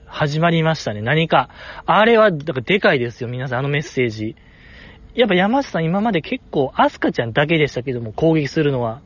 [0.06, 1.02] 始まりましたね。
[1.02, 1.50] 何か。
[1.84, 4.36] あれは、だからでかいですよ、皆さん、あのメッセージ。
[5.14, 9.02] やっぱ山下さん今まで結構、アスカちゃんだけでしたけども、攻撃するのは。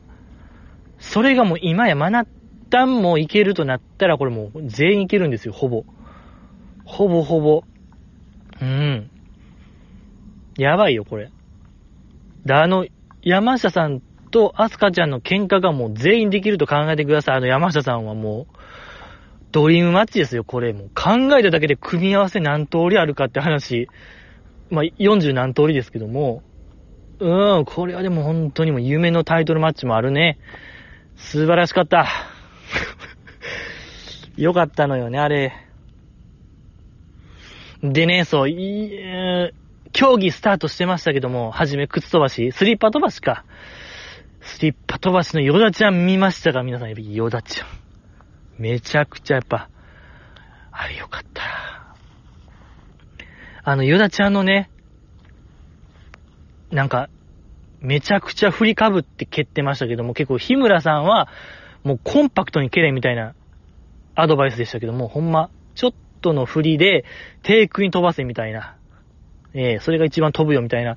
[0.99, 2.27] それがもう今やマナッ
[2.69, 5.83] タンもいけるとなったら、これもう全員いけるんですよ、ほぼ。
[6.85, 7.63] ほぼほぼ。
[8.61, 9.09] うん。
[10.57, 11.31] やばいよ、これ。
[12.45, 12.85] だ、あの、
[13.23, 17.35] 山下さんとアスカちゃんの喧嘩がもう全員できると考えてください。
[17.37, 18.55] あの山下さんはもう、
[19.51, 20.73] ドリームマッチですよ、これ。
[20.73, 23.87] も考えただけで組み合わせ何通りあるかって話。
[24.69, 26.43] まあ、40何通りですけども。
[27.19, 30.39] うん、これはでも本当にもう夢のタイトルマッチもあるね。
[31.17, 32.07] 素晴らしかった。
[34.37, 35.53] よかったのよね、あれ。
[37.83, 43.43] でね、そう、い、えー、競技スタートしてましたけども、はじめ靴飛ばし、スリッパ飛ばしか。
[44.41, 46.63] スリッパ飛ばしのヨダちゃん見ましたか？
[46.63, 47.80] 皆さん、ヨダちゃん。
[48.61, 49.69] めちゃくちゃやっぱ、
[50.71, 51.41] あれよかった。
[53.63, 54.69] あの、ヨダちゃんのね、
[56.69, 57.09] なんか、
[57.79, 61.27] めちゃくちゃ振りかぶって蹴ってましたけども、結構日村さんは、
[61.83, 63.33] もうコンパクトに蹴れみたいな
[64.13, 67.03] アドバイスでしたけども、ほんま、ちょっとの振りで、
[67.41, 68.75] テイクに飛ばせみたいな。
[69.55, 70.95] えー、それが一番飛ぶよみたいな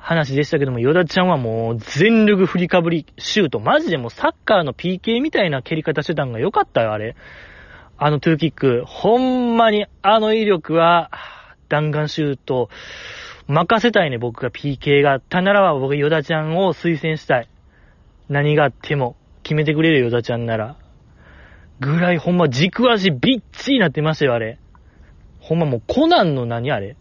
[0.00, 3.60] 話でしたけども、ヨダちゃんはもう全力振りかぶりシュート。
[3.60, 7.14] マジでもうサッカーの PK みたいな蹴り方してたんが良かったよ、あれ。
[7.98, 8.82] あのトゥーキック。
[8.86, 11.10] ほんまにあの威力は、
[11.68, 12.70] 弾丸シュート、
[13.46, 17.48] 任せたいね、僕が PK があったならば僕ヨダちゃんを推薦したい。
[18.30, 20.76] 何があっても決めてくれるヨダちゃんなら。
[21.78, 24.58] ぐらいほんま軸足ビッチリなってましたよ、あれ。
[25.40, 26.96] ほんまもうコナンの何あれ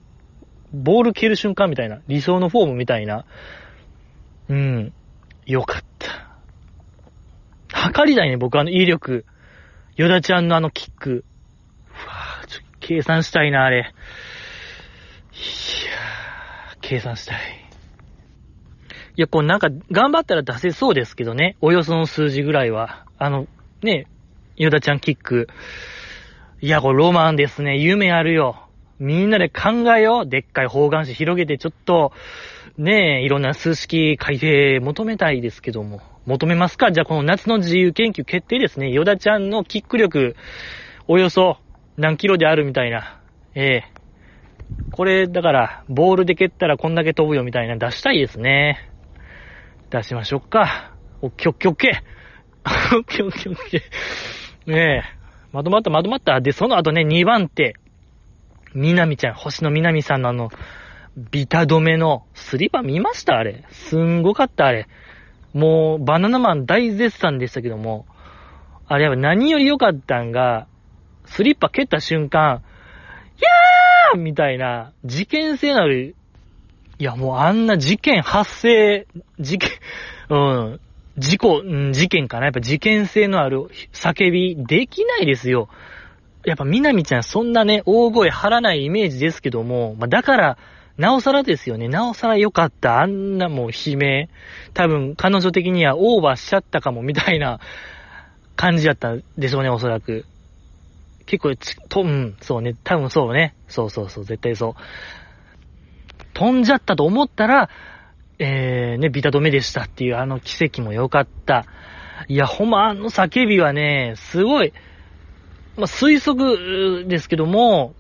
[0.74, 2.02] ボール蹴る瞬間みたいな。
[2.08, 3.26] 理想のフォームみたいな。
[4.50, 4.94] うん。
[5.46, 6.30] よかった。
[7.72, 9.26] 測りたいね、僕あの威力。
[9.96, 11.10] ヨダちゃんのあのキック。
[11.10, 13.78] うわぁ、ちょ、計算したいな、あれ。
[13.78, 17.38] いやぁ、計算したい。
[19.16, 21.58] いや、こうなんか、頑張ったら出せそうですけどね。
[21.62, 23.06] およその数字ぐらいは。
[23.18, 23.48] あの、
[23.82, 24.08] ね、
[24.56, 25.48] ヨダちゃんキック。
[26.62, 27.78] いや、これロマンですね。
[27.78, 28.69] 夢あるよ。
[29.00, 30.30] みんなで考えよう。
[30.30, 32.12] でっかい方眼紙広げてちょっと、
[32.78, 36.02] ねえ、いろんな数式改正求めたいですけども。
[36.26, 36.92] 求めますか？
[36.92, 38.92] じゃあこの夏の自由研究決定ですね。
[38.92, 40.36] ヨダちゃんのキック力、
[41.08, 41.58] およそ
[41.98, 43.20] 何キロであるみたいな。
[43.56, 43.84] ええ
[44.92, 48.90] これ、だから、ボールで蹴ったらこんだけ飛ぶよみたいな出したいですね。
[49.90, 50.94] 出しましょうか。
[51.22, 52.98] オッケーオッケーオッケー。
[52.98, 54.72] オッケーオッケーオッケー。
[54.72, 55.20] ねえ。
[55.52, 56.42] まとまった、まとまった。
[56.42, 57.76] で、その後ね、2番手。
[58.74, 60.50] みなみちゃん、星野みなみさんのあの、
[61.32, 63.38] ビタ止めのスリッパ見ました？
[63.38, 63.66] あれ。
[63.72, 64.88] すんごかった、あれ。
[65.54, 68.06] もう、バナナマン大絶賛でしたけども、
[68.88, 70.68] あれは何より良かったんが、
[71.26, 72.62] スリッパ蹴った瞬間、
[73.38, 76.16] いやーみたいな、事件性のある、
[76.98, 79.08] いやもうあんな事件発生、
[79.40, 79.70] 事件、
[80.30, 80.80] うん、
[81.18, 82.46] 事故、うん、事件かな。
[82.46, 85.70] やっぱ事件性のある叫びできないですよ。
[86.50, 90.58] やっぱみなみちゃんそんなね、大声張らないイメージですけども、まあ、だから、
[90.98, 91.88] なおさらですよね。
[91.88, 93.00] なおさら良かった。
[93.00, 94.28] あんなもう悲鳴。
[94.74, 97.60] 多分、彼女的にはオーバーしちゃったかも、みたいな
[98.58, 100.26] 感じだったでしょうね、おそらく。
[101.26, 102.74] 結構ち、と、うん、そうね。
[102.84, 103.56] 多分そうね。
[103.70, 104.82] そうそうそう、絶対そう。
[106.34, 107.70] 飛んじゃったと思ったら、
[108.38, 111.66] えー、ね、ビタ止めでしたっていうあの奇跡も良かった。
[112.28, 114.74] いや、ほんま、あの叫びはね、すごい、
[115.80, 117.94] まあ、推測ですけども、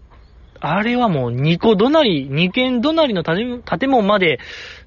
[0.59, 4.39] あれはもう2個隣、2軒隣の建物まで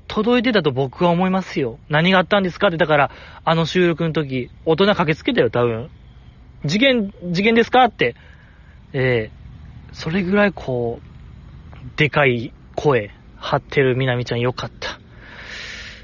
[0.07, 1.79] 届いてたと僕は思いますよ。
[1.89, 3.11] 何があったんですかって、だから、
[3.45, 5.89] あの収録の時、大人駆けつけたよ、多分。
[6.67, 8.15] 事件、事件ですかって。
[8.93, 15.01] ええー、それぐらいこう、でかい声、張ってるみなみちゃんよかった。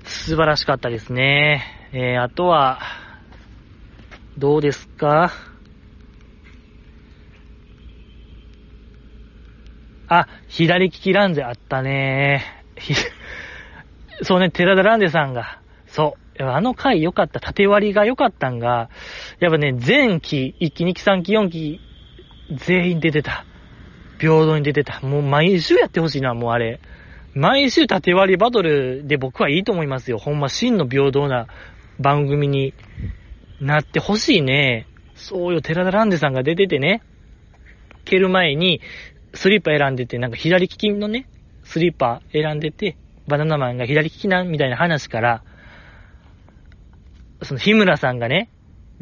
[0.05, 1.91] 素晴らしかったですね。
[1.93, 2.81] えー、あとは、
[4.39, 5.33] どうですか？
[10.09, 12.45] あ、左利きランゼあったね
[14.23, 16.43] そうね、寺田ランゼさんが、そう。
[16.43, 17.41] あの回良かった。
[17.41, 18.91] 縦割りが良かったんが、
[19.41, 21.81] やっぱね、前期、1期、2期、3期、4期、
[22.55, 23.45] 全員出てた。
[24.21, 25.01] 平等に出てた。
[25.01, 26.81] もう毎週やってほしいな、もうあれ。
[27.35, 30.19] 毎週縦割りバトルで僕はいいと思いますよ。
[30.19, 31.47] ほんま真の平等な
[31.99, 32.75] 番組に
[33.61, 34.87] なってほしいね。
[35.15, 37.03] そうよ、寺田ランデさんが出ててね、
[38.05, 38.81] 蹴る前に
[39.35, 41.29] スリッパ選んでて、なんか左利きのね、
[41.65, 45.43] スリッパ選んでて、バナナマンが左利きな、みたいな話から、
[47.43, 48.49] その日村さんがね、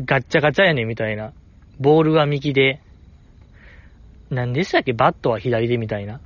[0.05, 1.33] ガッチャガチャやねんみたいな。
[1.79, 2.81] ボールは右で、
[4.31, 6.21] 何でしたっけバットは左でみたいな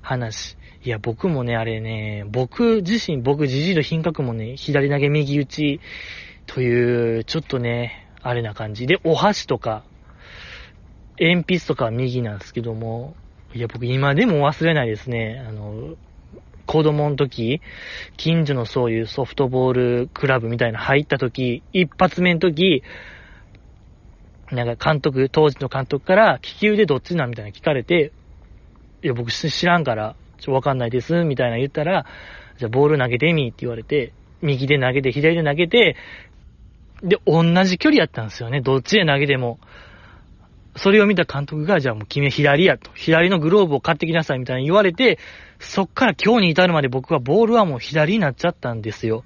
[0.00, 0.56] 話。
[0.82, 5.80] いや、僕もね、あれね、僕自身、僕自身の品格もね、左投げ右打ち
[6.46, 9.84] という、ちょっとね、あれな感じで、お箸とか、
[11.18, 13.16] 鉛筆とか右なんですけども、
[13.54, 15.44] いや、僕今でも忘れないですね。
[15.48, 15.94] あの、
[16.66, 17.60] 子供の時、
[18.16, 22.82] 近所のそういうソフトボールクラブみたいな入った時、一発目の時、
[24.50, 27.30] なんか監督、当時の監督から、利き腕どっちなん？
[27.30, 28.12] みたいな聞かれて、
[29.02, 32.04] いや、僕知らんから、ちょ、わかんないです、みたいな言ったら、
[32.58, 34.12] じゃあボール投げてみって言われて、
[34.42, 35.96] 右で投げて、左で投げて、
[37.02, 38.60] で、同じ距離やったんですよね。
[38.60, 39.58] どっちで投げても。
[40.76, 42.90] それを見た監督が、じゃあもう君は左やと。
[42.94, 45.18] 左のグローブを買ってきなさいみたいに言われて、
[45.58, 49.24] そっから今日に至るまで僕はボールはもう左になっちゃったんですよ。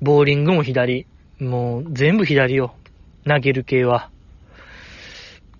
[0.00, 1.06] ボーリングも左。
[1.38, 2.74] もう全部左よ。
[3.26, 4.10] 投げる系は。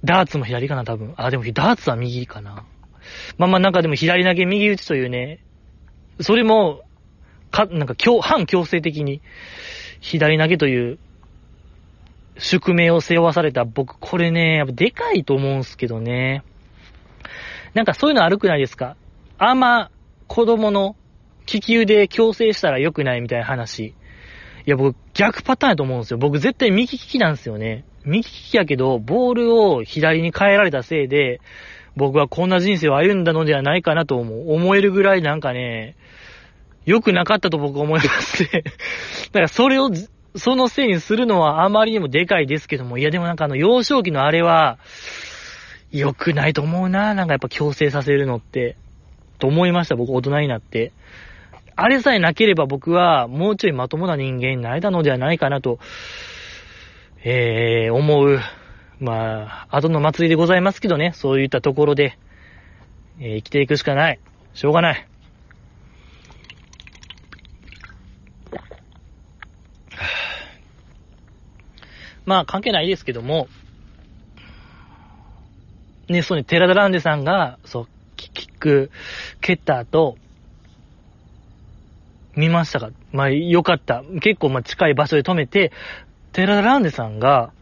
[0.05, 1.15] ダーツも左かな、多分。
[1.17, 2.65] あ、でもダーツは右かな。
[3.39, 5.41] まあまあなんかでも左投げ右打ちというね、
[6.21, 6.83] それも、
[7.51, 9.21] か、なんか強、反強制的に、
[10.01, 10.99] 左投げという、
[12.39, 16.43] 宿命を背負わされた僕、これね、やっぱでかいと思うんすけどね。
[17.75, 18.97] なんかそういうの悪くないですか？
[19.39, 19.91] あんま
[20.29, 20.97] 子供の
[21.45, 23.87] 気球で強制したら良くないみたいな話。
[23.89, 23.95] い
[24.65, 26.19] や、僕逆パターンやと思うんですよ。
[26.19, 27.85] 僕絶対右利きなんですよね。
[28.05, 31.41] 右利きやけど、ボールを左に変えられたせいで、
[31.97, 34.53] 僕はこんな人生を歩んだのではないかなと思う。
[34.53, 35.97] 思えるぐらいなんかね、
[36.85, 38.49] 良くなかったと僕は思いますね。
[39.33, 39.91] だからそれを、
[40.37, 44.79] そのせいにするのはあまりにもでかいですけども、いやでもなんかあの幼少期のあれは、
[45.91, 47.15] 良くないと思うな。
[47.15, 48.77] なんかやっぱ強制させるのって。
[49.39, 50.93] と思いました、僕大人になって。
[51.75, 55.79] あれさえなければ僕はもうちょいまともな人間になれたのではないかなと、
[57.23, 58.41] えー、思う。
[58.99, 62.17] まあ、後の祭りでございますけどね、そういったところで、
[63.21, 64.19] えー、生きていくしかない。
[64.55, 65.07] しょうがない。
[72.27, 73.49] まあ、関係ないですけども、
[76.09, 78.91] ね、そうね、寺田ランデさんが、そう、キック、
[79.41, 80.19] 蹴った後、
[82.35, 82.91] 見ましたか？
[83.13, 84.03] まあ、よかった。
[84.21, 85.73] 結構、まあ、近い場所で止めて、
[86.33, 87.53] 寺田ランデさんが、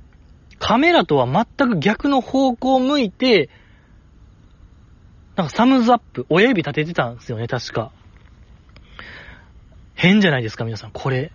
[0.58, 3.50] カメラとは全く逆の方向を向いて、
[5.36, 7.92] なんかサムズアップ、親指立ててたんですよね、確か。
[9.94, 11.30] 変じゃないですか、皆さん、これ。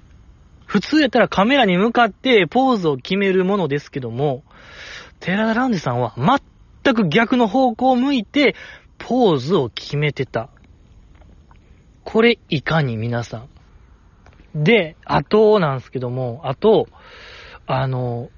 [0.70, 4.44] 普通やったらカメラに向かってポーズを決めるものですけども、
[5.20, 8.56] 寺田ランデさんは全く逆の方向を向いて、
[9.00, 10.52] ポーズを決めてた。
[12.04, 13.48] これ、いかに皆さ
[14.54, 14.64] ん。
[14.64, 16.88] で、あとなんですけども、あと、
[17.66, 18.30] あの、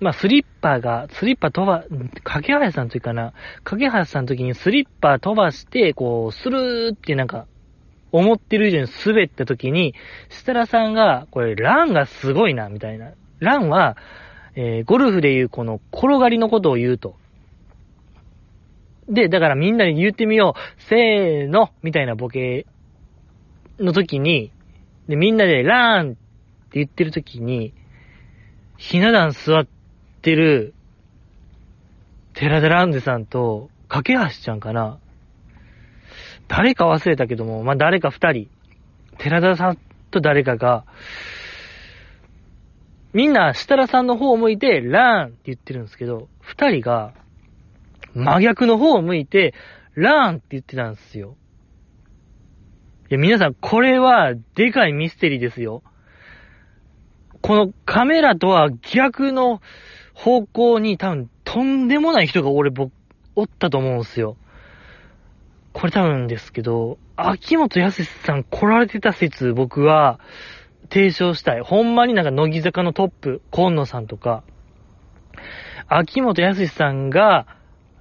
[0.00, 1.84] まあ、スリッパが、スリッパ飛ば、
[2.22, 3.34] 影原さんというかな、
[3.64, 7.46] 影原さんの時にスリッパ飛ばして、こう、スルーってなんか、
[8.18, 9.94] 思ってる以上に滑った時に、
[10.28, 13.12] 設楽さんが、これ、ランがすごいな、みたいな。
[13.40, 13.96] ランは、
[14.54, 17.16] えー、ゴルフでいうこの転がりのことを言うと。
[19.08, 20.82] で、だからみんなに言ってみよう。
[20.82, 22.66] せーの、みたいなボケ
[23.80, 24.52] の時に、
[25.08, 26.18] で、みんなでラーンって
[26.74, 27.74] 言ってる時に、
[28.76, 29.66] ひな壇座っ
[30.22, 30.72] てる、
[32.34, 34.98] 寺田ランデさんと、架け橋ちゃんかな
[36.48, 38.48] 誰か忘れたけども、まあ、誰か二人、
[39.18, 39.78] 寺田さん
[40.10, 40.84] と誰かが、
[43.12, 47.14] みんな設楽さんの方を向いて、ラーンって言ってるんですけど、二人が、
[48.14, 49.54] 真逆の方を向いて、
[49.94, 51.36] ラーンって言ってたんですよ。
[53.10, 55.82] いや、皆さん、これは、でかいミステリーですよ。
[57.40, 59.60] このカメラとは逆の
[60.14, 62.92] 方向に多分、とんでもない人が俺、僕、
[63.36, 64.36] おったと思うんですよ。
[65.74, 70.20] これ多分ですけど、秋元康さん来られてた説、僕は、
[70.88, 71.60] 提唱したい。
[71.60, 74.44] ほんまになんか乃木坂のトップ、今野さんとか、
[75.88, 77.46] 秋元康さんが、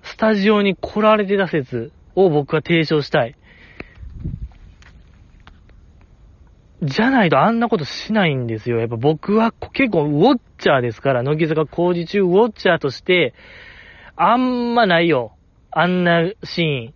[0.04, 3.36] スタジオに来られてた説を僕は提唱したい。
[6.84, 8.78] じゃないとあんなことしないんですよ。
[8.78, 13.34] やっぱ僕は結構ウォッチャーですから、乃木坂工事中ウォッチャーとして、
[14.16, 15.32] あんまないよ。
[15.72, 16.94] あんなシーン。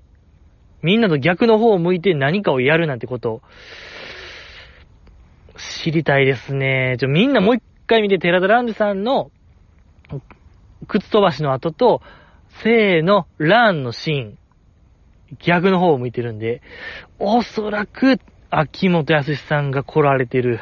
[0.88, 3.42] みんなと逆の方を向いて何かをやるなんてこと。
[5.58, 6.96] 知りたいですね。
[6.98, 9.30] ちょ、みんなもう一回見て、寺田ランデさんの、
[10.88, 12.02] 靴飛ばしの後と、
[12.64, 14.38] せーの、ランのシーン。
[15.40, 16.62] 逆の方を向いてるんで、
[17.20, 20.62] おそらく、秋元康さんが来られてる。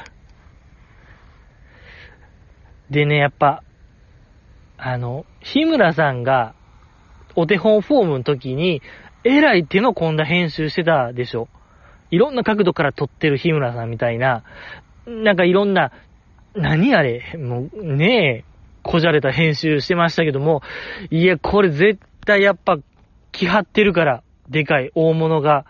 [2.89, 3.61] でね、やっぱ、
[4.75, 6.55] あの、日村さんが、
[7.35, 8.81] お手本フォームの時に、
[9.25, 11.49] えらい手の込んだ編集してたでしょ。
[12.11, 14.43] いろんな角度から撮ってる日村さんみたいな、
[15.07, 15.91] なんかいろんな、
[16.53, 18.43] 何あれ、もう、ねえ、
[18.83, 20.61] こじゃれた編集してましたけども、
[21.09, 22.77] いや、これ絶対やっぱ、
[23.31, 25.65] 気張ってるから、でかい大物が。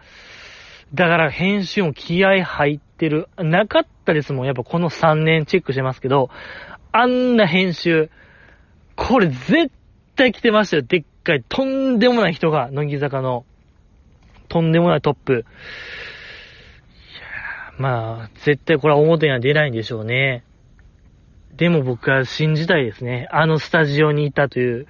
[0.93, 3.29] だから編集も気合入ってる。
[3.37, 4.45] なかったですもん。
[4.45, 6.29] やっぱこの3年チェックしてますけど、
[6.91, 8.09] あんな編集、
[8.95, 9.71] これ絶
[10.15, 10.83] 対来てましたよ。
[10.83, 13.45] でっかい、とんでもない人が、乃木坂の、
[14.47, 15.33] とんでもないトップ。
[15.33, 15.43] いや
[17.77, 20.43] まあ、絶対これは表には出ないんでしょうね。
[21.57, 23.27] でも僕は信じたいですね。
[23.31, 24.87] あのスタジオにいたという、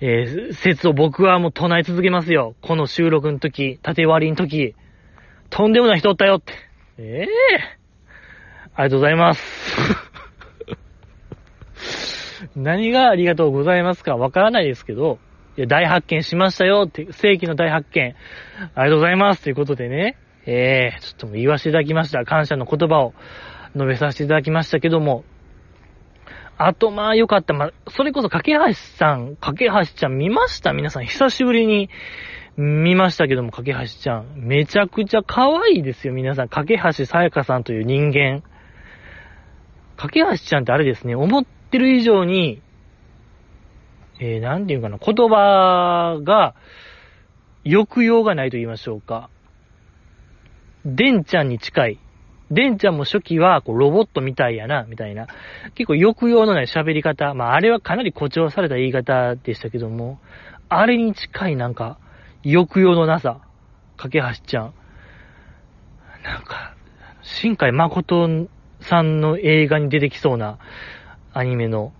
[0.00, 2.54] えー、説を僕はもう唱え続けますよ。
[2.60, 4.74] この収録の時、縦割りの時、
[5.50, 6.52] とんでもない人おったよって。
[6.98, 9.42] ええー、ありがとうございます。
[12.56, 15.18] 何がありがとうございますかわからないですけど、
[15.56, 18.14] いや、大発見しましたよって、世紀の大発見、
[18.74, 20.16] ありがとうございますということでね、
[20.46, 22.24] えー、ちょっとも言わせていただきました。
[22.24, 23.12] 感謝の言葉を
[23.74, 25.24] 述べさせていただきましたけども、
[26.56, 27.54] あと、まあ、よかった。
[27.54, 30.72] まあ、それこそ、架橋さん、架橋ちゃん見ました？
[30.72, 31.88] 皆さん、久しぶりに
[32.56, 34.26] 見ましたけども、架橋ちゃん。
[34.36, 36.48] めちゃくちゃ可愛いですよ、皆さん。
[36.48, 38.42] 架橋さやかさんという人間。
[39.96, 42.62] 架橋ちゃんってあれですね、思っってる以上に、
[44.20, 46.54] えー、なんていうかな、言葉が、
[47.64, 49.28] 抑揚がないと言いましょうか。
[50.86, 51.98] デンちゃんに近い。
[52.50, 55.26] デンちゃんも初期は、こう、ロボットみたいやな、みたいな。
[55.74, 57.34] 結構抑揚のない喋り方。
[57.34, 60.18] まあ、あれはかなり誇張された言い方でしたけども、
[60.70, 61.98] あれに近いなんか、
[62.44, 63.42] 抑揚のなさ。
[63.98, 64.74] 架橋ちゃん。
[66.24, 66.74] なんか、
[67.20, 68.48] 新海誠
[68.80, 70.58] さんの映画に出てきそうな
[71.38, 71.92] アニメの、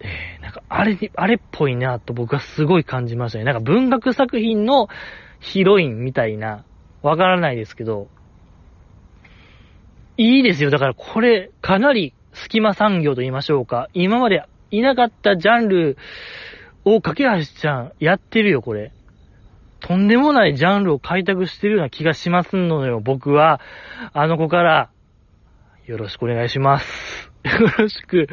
[0.00, 3.44] えー、なんか、あれに、あれっぽいなと僕はすごい感じましたね。
[3.44, 4.88] なんか文学作品の
[5.40, 6.64] ヒロインみたいな、
[7.02, 8.08] わからないですけど、
[10.16, 10.70] いいですよ。
[10.70, 13.88] だからこれ、かなり隙間産業と言いましょうか。
[13.92, 15.98] 今までいなかったジャンル
[16.86, 18.90] を架橋ちゃんやってるよ、これ。
[19.80, 23.60] とんでもないジャンルを開拓してるような気がしますのよ、僕は。
[24.14, 24.90] あの子から、
[25.84, 27.27] よろしくお願いします。
[27.48, 28.28] よろしく。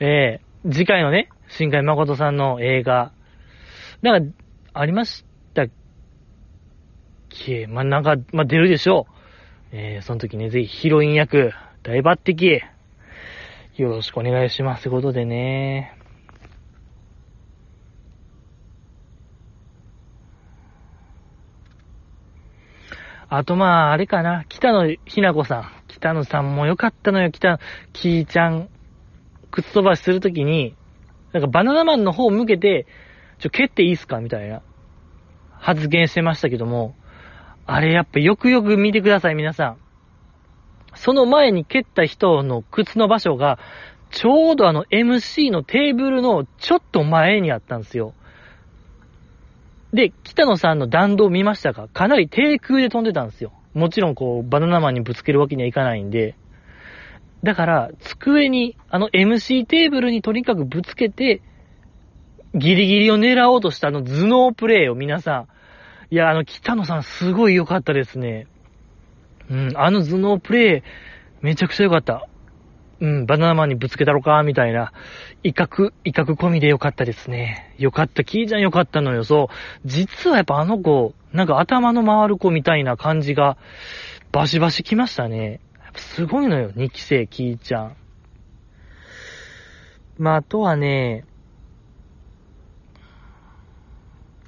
[0.00, 3.12] えー、次回のね、新海誠さんの映画。
[4.02, 4.36] なんか、
[4.74, 5.24] ありまし
[5.54, 5.68] たっ
[7.28, 7.66] け？
[7.66, 9.06] まあ、なんか、まあ、出るでしょ
[9.72, 9.76] う。
[9.76, 12.60] えー、その時ね、ぜひヒロイン役、大抜擢、
[13.76, 14.84] よろしくお願いします。
[14.84, 15.92] ということでね。
[23.28, 24.44] あとまあ、あれかな。
[24.48, 25.75] 北野ひな子さん。
[25.96, 27.30] 北野さんもよかったのよ。
[27.30, 27.58] 北、
[27.94, 28.68] キーちゃん、
[29.50, 30.74] 靴飛ばしするときに、
[31.32, 32.86] なんかバナナマンの方向けて、
[33.38, 34.20] ちょ、蹴っていいっすか？
[34.20, 34.62] みたいな
[35.50, 36.94] 発言してましたけども、
[37.66, 39.76] あれやっぱよくよく見てください、皆さん。
[40.94, 43.58] その前に蹴った人の靴の場所が、
[44.10, 48.14] ちょうどあの MC のテーブルのちょっと前にあったんですよ。
[49.92, 51.88] で、北野さんの弾道見ましたか？
[51.88, 53.52] かなり低空で飛んでたんですよ。
[53.76, 56.34] もちろんこう、バナナマンにぶつけるわけにはいかないんで。
[57.42, 61.42] だから、机に、あの MC テーブルにとにかくぶつけて、
[62.54, 65.48] ギリギリを狙おうとしたあの頭脳プレイを皆さん、
[66.10, 68.46] いや、あの、北野さんすごい良かったですね。
[69.50, 70.82] うん、あの頭脳プレイ、
[71.42, 72.26] めちゃくちゃ良かった。
[72.98, 74.92] うん、バナナマンにぶつけたろか、みたいな。
[75.42, 77.74] 威嚇、威嚇込みで良かったですね。
[77.78, 78.24] 良かった。
[78.24, 79.22] キーちゃん良かったのよ。
[79.22, 79.54] そう。
[79.84, 83.58] 実はやっぱあの子、なんか頭の回る子みたいな感じが、
[84.32, 85.60] バシバシ来ましたね。
[85.94, 86.70] すごいのよ。
[86.70, 87.96] 2期生、キーちゃん。
[90.18, 91.24] まあ、あとはね、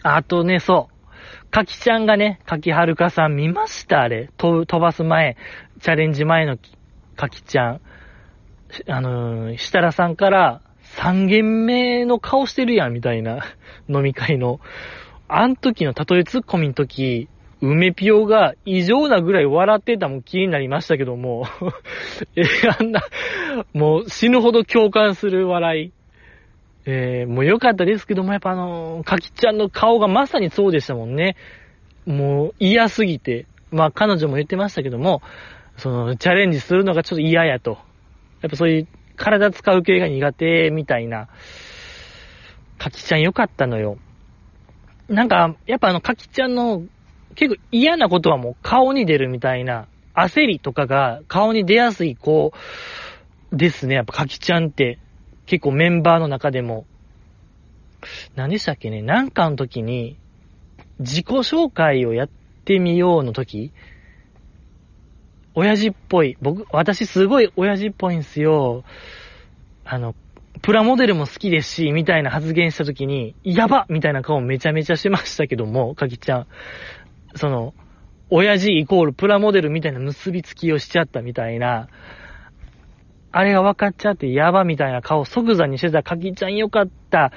[0.03, 1.51] あとね、そう。
[1.51, 4.31] かきちゃんがね、かきはるかさん見ましたあれ。
[4.37, 5.37] 飛ばす前、
[5.81, 6.57] チャレンジ前の
[7.17, 7.81] かきちゃん。
[8.87, 10.61] あのー、設楽さんから
[10.97, 13.45] 3軒目の顔してるやん、みたいな
[13.89, 14.61] 飲み会の。
[15.29, 17.29] あん時の例えツッコミの時、
[17.61, 21.45] 梅ピオが異常なぐらい笑ってたもん気になりましたけども
[22.37, 22.45] え、
[22.79, 23.03] あんな、
[23.75, 25.93] もう死ぬほど共感する笑い。
[26.87, 31.37] えー、もう良かったですけども、やっぱあのー、かきちゃんの顔がまさにそうでしたもんね。
[32.07, 33.47] もう嫌すぎて。
[33.71, 35.21] まあ彼女も言ってましたけども、
[35.77, 37.79] その、チャレンジするのがちょっと嫌やと。
[38.43, 41.29] やっぱそういう体使う系が苦手みたいな。
[42.79, 43.99] かきちゃん良かったのよ。
[45.09, 46.83] なんか、やっぱあの、かきちゃんの
[47.35, 52.53] 結構嫌なことはもう顔に出るみたいな、焦りとかが顔に出やすい子
[53.53, 53.97] ですね。
[53.97, 54.99] やっぱかきちゃんって。
[55.47, 56.85] 結構メンバーの中でも、
[58.37, 60.19] 何でしたっけね、なんかの時に、
[60.99, 62.29] 自己紹介をやっ
[62.65, 63.73] てみようの時、
[65.59, 66.39] 親父っぽい。
[66.41, 68.85] 僕、私すごい親父っぽいんすよ。
[69.85, 70.15] あの、
[70.63, 76.47] プラモデルも好きですし、みたいな発言した時に、やばみたいな顔めちゃめちゃしましたけども、かきちゃん。
[77.35, 77.75] その、
[78.31, 81.89] 親父イコールプラモデルみたいな結びつきをしちゃったみたいな、
[83.33, 87.33] あれが分かっちゃってやばみたいな顔即座にしてたかきちゃんよかった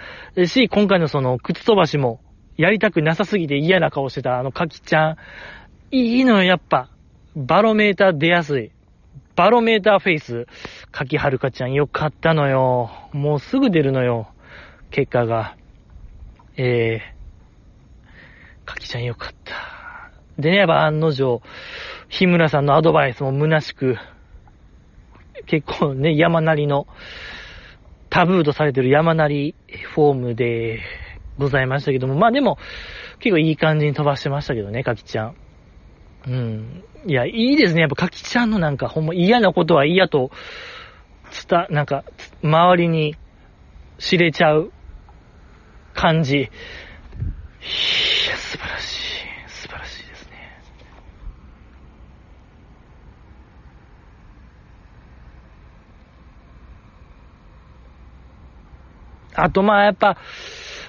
[0.45, 2.21] し、今回のその靴飛ばしも
[2.55, 5.17] やりたくなさすぎて嫌な顔してたあのかきちゃん。
[5.89, 6.91] いいのよ、やっぱ。
[7.35, 8.71] バロメーター出やすい。
[9.35, 10.47] バロメーターフェイス。
[10.91, 12.91] かきはるかちゃんよかったのよ。
[13.13, 14.29] もうすぐ出るのよ。
[14.89, 15.55] 結果が。
[16.57, 20.11] えー、かきちゃんよかった。
[20.37, 21.41] でね、やっぱ案の定、
[22.09, 23.97] 日村さんのアドバイスも虚しく、
[25.45, 26.87] 結構ね、山なりの、
[28.09, 29.55] タブーとされてる山なり
[29.93, 30.81] フォームで
[31.37, 32.57] ございましたけども、まあでも、
[33.19, 35.35] 結構いい感じに飛ばしてましたけどね、かきちゃん。
[36.27, 36.83] うん。
[37.07, 37.81] いや、いいですね。
[37.81, 40.29] やっぱかきちゃんのなんか、ほんま嫌なことは嫌と、
[41.31, 42.03] つた、なんか、
[42.43, 43.15] 周りに
[43.97, 44.73] 知れちゃう
[45.93, 46.37] 感じ。
[46.37, 46.49] いや、
[48.37, 49.49] 素晴らしい。
[49.49, 50.31] 素晴らしいですね。
[59.33, 60.17] あと、まあ、やっぱ、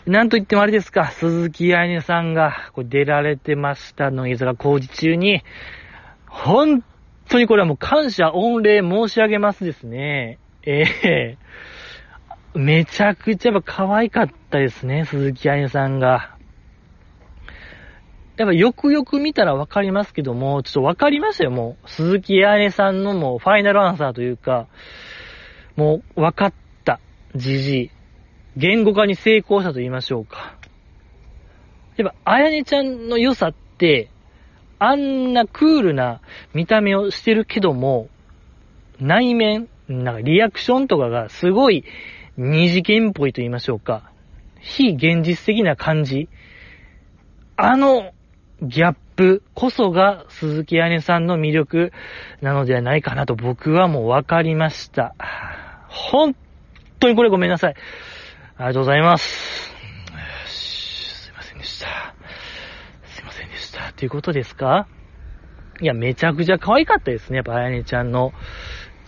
[0.07, 5.43] なんと言ってもあれですか、鈴木愛音さんがこう出られてましたの、いが工事中に、
[6.27, 6.83] 本
[7.29, 10.39] 当にこれはもう感謝御礼申し上げますですね。
[10.65, 16.37] ええー、めちゃくちゃやっぱ可愛かったですね、鈴木愛音さんが。
[18.37, 21.89] やっぱよくよく見たらわかりますけども、ちょっとわかりましたよ、もう。
[21.89, 24.67] 鈴木彩音さんのもうファイナルアンサーというか、
[25.77, 26.53] もうわかっ
[26.85, 26.99] た、
[27.37, 27.91] じじい。
[28.57, 30.57] 言語化に成功したと言いましょうか。
[31.97, 34.09] やっぱ、あやねちゃんの良さって、
[34.79, 36.21] あんなクールな
[36.55, 38.09] 見た目をしてるけども、
[39.01, 41.85] 内面、なんかリアクションとかがすごい
[42.37, 44.11] 二次元っぽいと言いましょうか。
[44.61, 46.29] 非現実的な感じ。
[47.57, 48.13] あの
[48.63, 51.93] ギャップこそが鈴木彩音さんの魅力
[52.41, 55.15] なのではないかなと僕はもう分かりました。
[55.89, 56.35] 本
[56.99, 57.75] 当にこれごめんなさい。
[58.57, 59.73] ありがとうございます。
[60.47, 62.15] すいませんでした。
[63.05, 63.93] すいませんでした。
[63.95, 64.87] ということですか？
[65.81, 67.37] いや、めちゃくちゃ可愛かったですね。
[67.37, 68.33] やっぱ、あやねちゃんの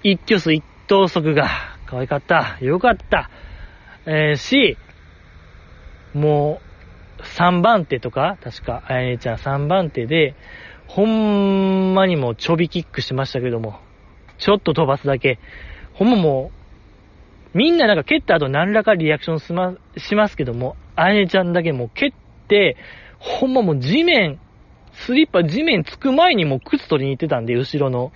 [0.03, 1.49] 一挙数一投足が
[1.87, 2.57] 可愛かった。
[2.61, 3.31] よかった。
[4.07, 4.79] えー、し、
[6.15, 6.61] も
[7.19, 10.35] う、3番手とか、確か、あやねちゃん3番手で、
[10.87, 13.79] ほんまにもうちょびキックしましたけども、
[14.39, 15.39] ちょっと飛ばすだけ、
[15.93, 16.64] ほんまもう、
[17.55, 22.13] みんななんか蹴った後何らかリアクションしま、しますけども、あやねちゃんだけもう蹴っ
[22.49, 22.77] て、
[23.19, 24.41] ほんまもう地面、
[24.93, 28.13] スリッパ地面つく前にもう靴取りに行ってたんで、後ろの。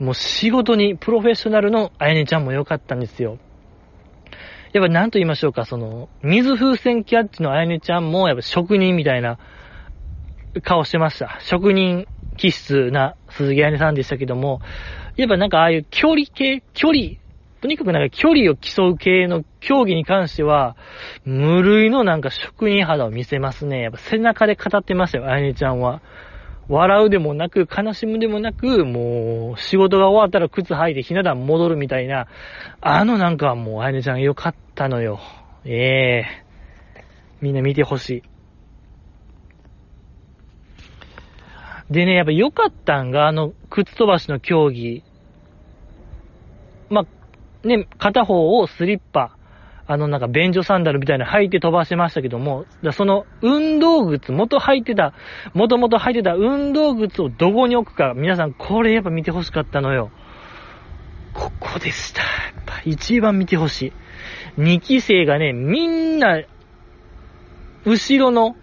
[0.00, 3.38] もう仕事にプロフェッショナルのあやねちゃんも良かったんですよ。
[4.72, 9.38] やっぱ何と言いましょうか、その、水風船キャッチのあやねちゃんもやっぱ職人みたいな
[10.62, 11.38] 顔してました。
[11.42, 12.06] 職人
[12.36, 14.60] 気質な鈴木あやねさんでしたけども、
[15.16, 17.12] やっぱなんかああいう距離系、距離
[17.64, 20.76] とにかくなんか距離を競う系の競技に関しては、
[21.24, 23.80] 無類のなんか職人肌を見せますね。
[23.80, 26.02] やっぱ背中で語ってましたよ、あやねちゃんは。
[26.68, 32.26] 笑うでもなく、悲しむでもなく、もう、仕事が終わったら靴履いてひな壇戻るみたいな、
[32.82, 35.18] あのなんかもう、あやねちゃんよかったのよ。
[35.64, 36.26] ええ、
[37.40, 38.22] みんな見てほしい。
[41.90, 45.02] でね、やっぱ良かったんが、あの、靴飛ばしの競技。
[46.90, 47.23] まあ、
[47.64, 49.36] ね、片方をスリッパ、
[49.86, 55.12] あのなんか便所サンダルみたいな履いて飛ばしましたけども、その運動靴、元履いてた、
[55.52, 60.10] 元々履いてた運動靴をどこに置くか、皆さんこれやっぱ見てほしかったのよ。
[61.34, 62.22] ここでした。
[62.22, 62.26] や
[62.60, 63.92] っぱ一番見てほし
[64.56, 64.60] い。
[64.60, 66.42] 2期生がね、みんな、
[67.84, 68.56] 後ろの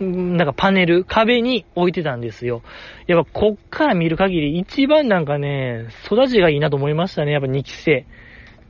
[0.00, 2.62] なんかパネル、壁に置いてたんですよ。
[3.06, 7.32] やっぱこっから見る限り一番なんかね、育ちがいいなと思いましたね。
[7.32, 8.06] やっぱ2期生。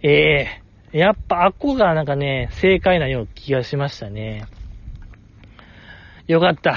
[0.03, 4.47] ええー、やっぱあっこがなんかね、正解なような気がしましたね。
[6.27, 6.77] よかった。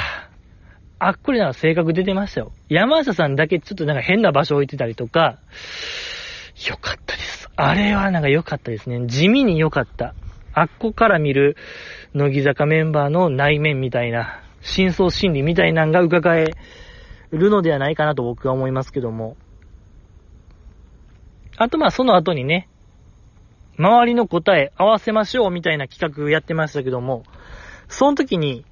[1.00, 2.54] あっこりなんか性格出てましたよ。
[2.70, 5.40] 山下さんだけちょっとなんか変な場所置いてたりとか、
[6.68, 7.50] よかったです。
[7.56, 9.06] あれはなんか良かったですね。
[9.08, 10.16] 地味に良かった。
[10.58, 11.56] あっこから見る、
[12.16, 16.56] 乃木坂メンバーの内面みたいな、真相心理みたいなんが伺え
[17.30, 19.38] るのではないかなと僕は思いますけども。
[21.58, 22.70] あとまあその後にね、
[23.78, 27.22] 周りの答え合わせましょうみたいな企画やってましたけども、
[27.88, 28.66] その時に、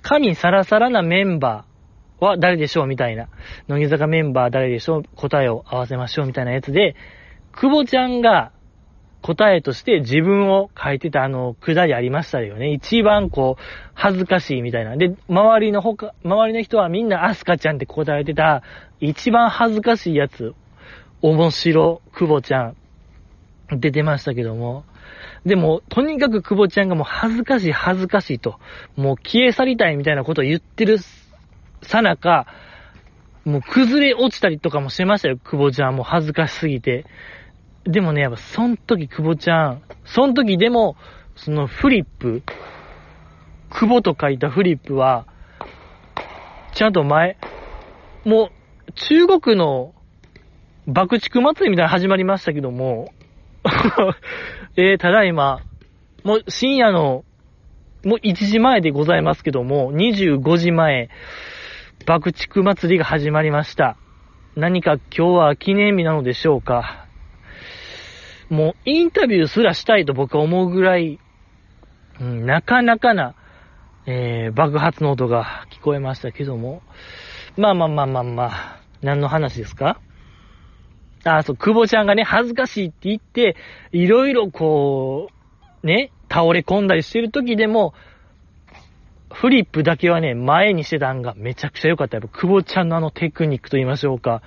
[0.00, 3.26] 神サラサラなメンバーは誰でしょうみたいな、
[3.66, 6.94] 乃木坂メンバー誰でしょう答えを合わせましょうみたいなやつで、
[7.50, 8.52] 久保ちゃんが
[9.22, 12.72] 答えとして自分を書いてたあの、くだりありましたよね。
[12.72, 13.62] 一番こう、
[13.94, 14.96] 恥ずかしいみたいな。
[14.96, 18.62] で、周りのほか、周りの人はみんなアスカちゃんって答えてた、
[19.00, 20.54] 一番恥ずかしいやつ、
[21.22, 22.76] 面白、久保ちゃん、
[23.70, 24.84] 出てましたけども。
[25.46, 28.58] でも、とにかく久保ちゃんがもう恥ずかしい恥ずかしいと、
[28.96, 30.98] もう消え去りたいみたいなことを言ってる
[31.82, 32.46] さなか、
[33.44, 37.06] もう崩れ落ちたりとかもしてましたよ、久保ちゃんもう恥ずかしすぎて。
[37.84, 40.96] でもね、やっぱ、そん時、久保ちゃん、そん時でも、
[41.34, 42.42] そのフリップ、
[43.70, 45.26] 久保と書いたフリップは、
[46.74, 47.38] ちゃんと前、
[48.24, 48.50] も
[48.88, 49.94] う、中国の
[50.86, 53.12] 爆竹祭りみたいな始まりましたけども、
[54.76, 55.60] えー、ただいま、
[56.24, 57.24] もう深夜の、
[58.04, 61.08] もう1時前でございますけども、25時前、
[62.06, 63.96] 爆竹祭りが始まりました。
[64.56, 67.01] 何か今日は記念日なのでしょうか？
[68.52, 71.18] もうインタビューすらしたいと僕は思うぐらい、
[72.20, 73.34] うん、なかなかな、
[74.06, 76.82] えー、爆発の音が聞こえましたけども、
[77.56, 80.00] まあまあまあまあまあ、何の話ですか？
[81.24, 83.56] あ、そう、久保ちゃんがね、恥ずかしいって言って、
[83.92, 85.28] いろいろこ
[85.82, 87.94] う、ね、倒れ込んだりしてる時でも、
[89.32, 92.18] フリップだけはね、前にしてたんがめちゃくちゃ良かった。
[92.18, 94.42] やっぱ、久保ちゃんのあのテクニックと言いましょうか。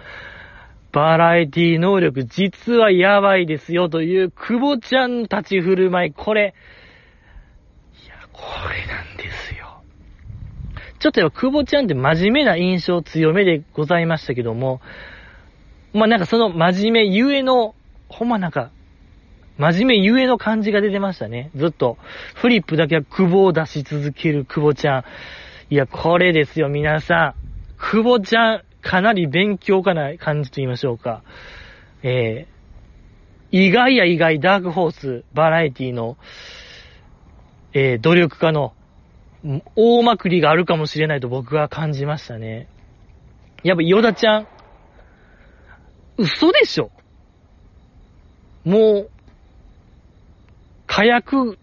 [0.96, 6.56] バラエティ能力、実はやばいですよという、久保ちゃん立ち振る舞い、これ、
[8.06, 9.82] いや、これなんですよ。
[11.00, 14.80] ちょっとやっぱ、久保ちゃんって真面目な印象強めでございましたけども、
[15.92, 17.76] まあなんかその真面目ゆえの、
[18.08, 18.72] ほんまなんか、
[19.58, 21.52] 真面目ゆえの感じが出てましたね。
[21.58, 21.98] ずっと。
[22.36, 25.04] フリップだけは久保を出し続ける久保ちゃん。
[25.70, 27.78] いや、これですよ、皆さん。
[27.78, 31.24] 久保ちゃん、かなり勉強家な感じと言いましょうか。
[32.04, 36.18] えー、意外や意外、ダークホース、バラエティの、
[37.74, 38.74] えー、努力家の、
[39.76, 42.68] 大まくりがあるかもしれないと僕は感じましたね。
[43.64, 44.48] やっぱ、ヨダちゃん、
[46.18, 46.92] 嘘でしょ
[48.64, 49.10] もう、
[50.86, 51.58] 火薬、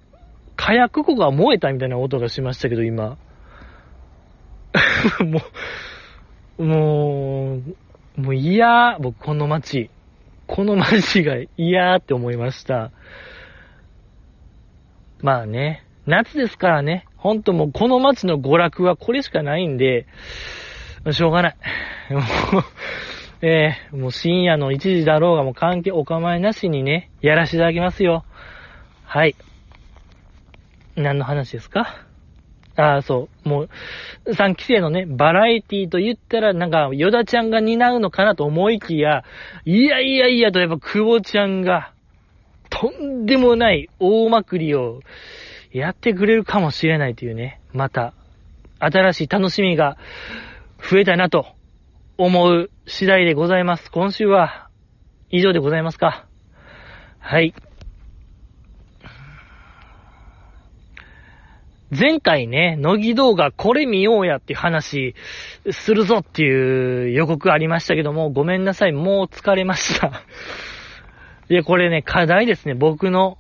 [0.57, 3.17] 火薬庫が燃えたみたいな音がしましたけど、今。
[5.25, 5.43] もう、
[6.63, 7.57] も
[8.17, 9.91] う、もう嫌、僕この街。
[10.47, 12.93] この街が嫌って思いました。
[15.21, 20.07] まあね、夏ですからね、ほんともうこの街の娯楽はこれしかないんで、
[21.11, 21.57] しょうがない。
[22.11, 22.23] も う
[23.45, 28.25] えー、もう深夜の1時だろうがもう関係お構いなしにね、やらせていただきますよ。
[29.05, 29.35] はい。
[30.95, 32.12] 何の話ですか？
[32.77, 33.49] ああ、そう。
[33.49, 33.69] もう、
[34.27, 39.25] 3期生のね、バラエティと言ったら、なんか、ヨダちゃんが担うのかなと思いきや、
[39.65, 41.93] いやいやいやと、やっぱ、久保ちゃんが、
[42.71, 45.01] とんでもない大まくりを
[45.73, 48.15] やってくれるかもしれないというね、また、
[48.79, 49.97] 新しい楽しみが
[50.79, 51.47] 増えたなと
[52.19, 53.91] 思う次第でございます。
[53.91, 54.69] 今週は
[55.31, 56.27] 以上でございますか。
[57.19, 57.55] はい。
[61.95, 65.15] 前回ね、乃木動画これ見ようやっていう話
[65.71, 70.23] するぞっていう予告ありましたけども、ごめんなさい、もう疲れました。
[71.51, 73.37] いや、これね、課題ですね、僕の。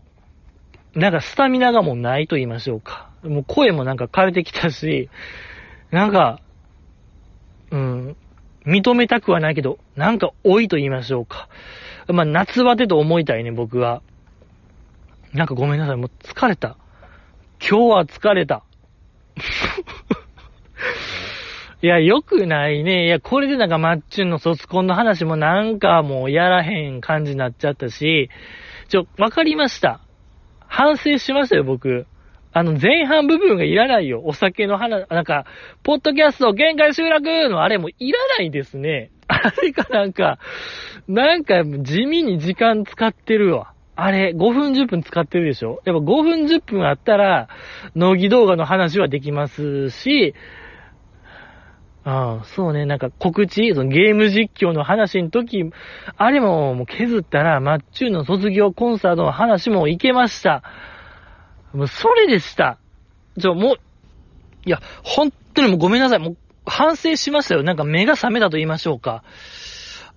[0.94, 3.08] なんかスタミナがもうないと言いましょうか。
[3.22, 5.08] もう声もなんか枯れてきたし、
[5.90, 6.40] なんか、
[7.70, 8.16] うん、
[8.66, 11.48] 認めたくはないけど、なんか多いと言いましょうか。
[12.08, 14.02] まあ、夏バテと思いたいね、僕は。
[15.32, 16.76] なんかごめんなさい、もう疲れた。
[17.68, 18.64] 今日は疲れた。
[21.80, 23.06] いや、良くないね。
[23.06, 28.28] いや、これでなんかマッチュンの卒コンの話もなんかもうやらへん感じになっちゃったし、
[28.88, 30.00] ちょ、わかりました。
[30.66, 32.06] 反省しましたよ、僕。
[32.52, 34.22] あの、前半部分がいらないよ。
[34.24, 35.46] お酒の話、なんか、
[35.82, 39.10] ポッドキャスト限界集落のあれもいらないですね。
[39.28, 40.38] あれかなんか、
[41.08, 43.71] なんか地味に時間使ってるわ。
[43.94, 45.82] あれ、5分10分使ってるでしょ？
[45.84, 47.48] やっぱ5分10分あったら、
[47.94, 50.34] 農技動画の話はできますし、
[52.04, 55.70] ああ、そうね、なんか告知、そのゲーム実況の話の時、
[56.16, 60.64] あれももう削ったら、マッチューの卒業コンサートの話もいけました。
[61.72, 62.78] もうそれでした。
[63.36, 63.76] じゃもう、
[64.64, 66.18] いや、本当にもうごめんなさい。
[66.18, 66.36] もう
[66.66, 67.62] 反省しましたよ。
[67.62, 69.22] なんか目が覚めたと言いましょうか。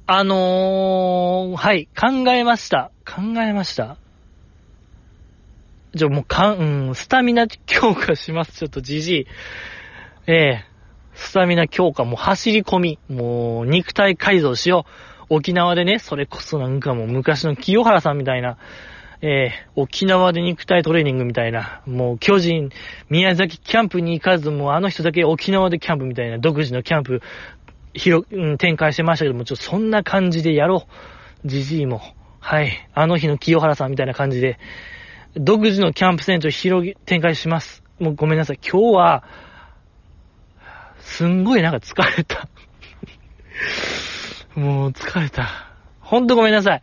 [0.07, 2.91] あのー、はい、考えました。
[3.05, 3.97] 考えました。
[5.95, 8.53] じゃもうかん、うん、スタミナ強化します。
[8.53, 9.27] ちょっとじじい。
[10.27, 10.65] ええ
[11.15, 14.85] スタミナ強化、もう走り込み、もう肉体改造しよ
[15.29, 15.35] う。
[15.37, 18.57] 沖縄でね、それこそなんかもう昔の清原さんみたいな、
[19.21, 22.69] えー、沖縄で肉体トレーニングみたいな、もう巨人、
[23.09, 27.21] 宮崎キャンプに行かず、もうあの人だけ沖縄でキャンプみたいな独自のキャンプ、
[27.95, 30.85] 広、うん、展開してましたけども、ちょっとそんな感じでやろ
[31.43, 31.47] う。
[31.47, 32.01] じじいも。
[32.39, 32.89] はい。
[32.93, 34.59] あの日の清原さんみたいな感じで、
[35.35, 37.83] 独自のキャンプセンターを広げ、展開します。
[37.99, 38.59] もうごめんなさい。
[38.61, 39.23] 今日は、
[40.99, 42.47] すんごいなんか疲れた。
[44.59, 45.71] もう疲れた。
[45.99, 46.81] ほんとごめんなさい。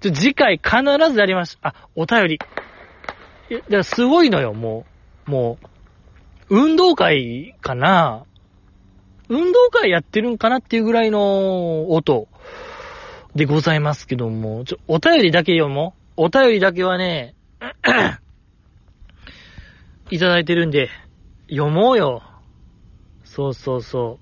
[0.00, 1.58] ちょ、次回必ずやります。
[1.62, 2.40] あ、お便り。
[3.50, 4.86] いや、すごいのよ、も
[5.26, 5.30] う。
[5.30, 5.58] も
[6.48, 8.24] う、運動会かな
[9.30, 12.26] 運動会やってるんかなっていうぐらいの音
[13.36, 16.24] でございますけども、ちょ、お便りだけ読もう。
[16.24, 17.36] お便りだけはね、
[20.10, 20.88] いただいてるんで、
[21.48, 22.24] 読もうよ。
[23.22, 24.18] そうそうそ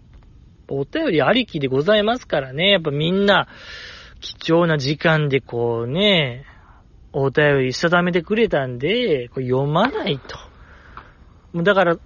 [0.69, 0.81] う。
[0.81, 2.73] お便りありきでございますからね。
[2.73, 3.49] やっぱみんな、
[4.21, 6.45] 貴重な時間でこうね、
[7.15, 10.37] お便りしたためてくれたんで、これ読まないと。
[11.55, 11.97] もうだから、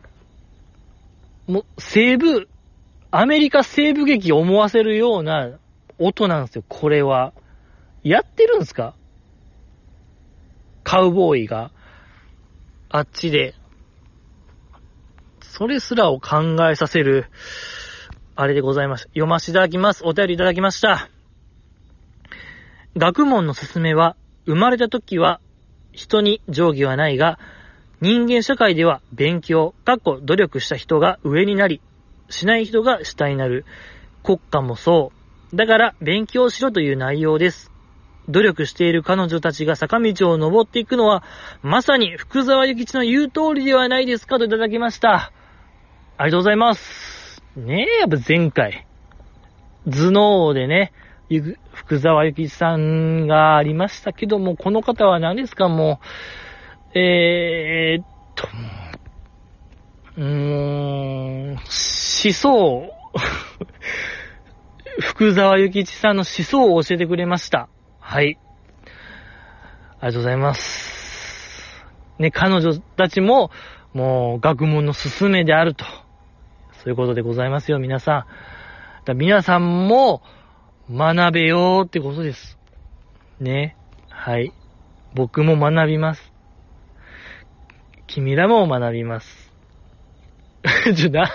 [1.48, 2.48] もう西部、
[3.14, 5.50] アメリカ西部劇を思わせるような
[5.98, 7.34] 音なんですよ、これは。
[8.02, 8.94] やってるんですか？
[10.82, 11.70] カウボーイが。
[12.88, 13.54] あっちで。
[15.42, 17.26] それすらを考えさせる、
[18.34, 19.02] あれでございます。
[19.08, 20.04] 読ませていただきます。
[20.06, 21.10] お便りいただきました。
[22.96, 25.40] 学問の勧めは、生まれた時は
[25.92, 27.38] 人に定規はないが、
[28.00, 31.82] 人間社会では勉強、かっこ努力した人が上になり、
[32.32, 33.64] しない人が下になる。
[34.24, 35.12] 国家もそ
[35.52, 35.56] う。
[35.56, 37.70] だから勉強しろという内容です。
[38.28, 41.22] 努力している彼女たちが坂道を登っていくのは、
[41.62, 45.32] まさに福沢諭吉の言う通りではないですかといただきました。
[46.16, 47.42] ありがとうございます。
[47.56, 48.86] ねえ、やっぱ前回、
[49.86, 50.92] 頭脳でね、
[51.72, 56.00] 福沢諭吉さんがありましたけども、この方は何ですか、も
[56.94, 58.46] う、えーっと、
[60.16, 61.58] うーん、思
[62.32, 62.92] 想、
[65.00, 67.68] 福沢諭吉さんの思想を教えてくれました。
[67.98, 68.38] はい。
[70.00, 71.86] ありがとうございます。
[72.18, 73.50] ね、彼女たちも、
[73.94, 75.84] もう、学問の勧めであると。
[76.72, 79.04] そういうことでございますよ、皆さん。
[79.04, 80.22] だ皆さんも、
[80.90, 82.58] 学べよーってことです。
[83.40, 83.76] ね。
[84.10, 84.52] はい。
[85.14, 86.32] 僕も学びます。
[88.06, 89.41] 君らも学びます。
[90.96, 91.30] ちょ、な、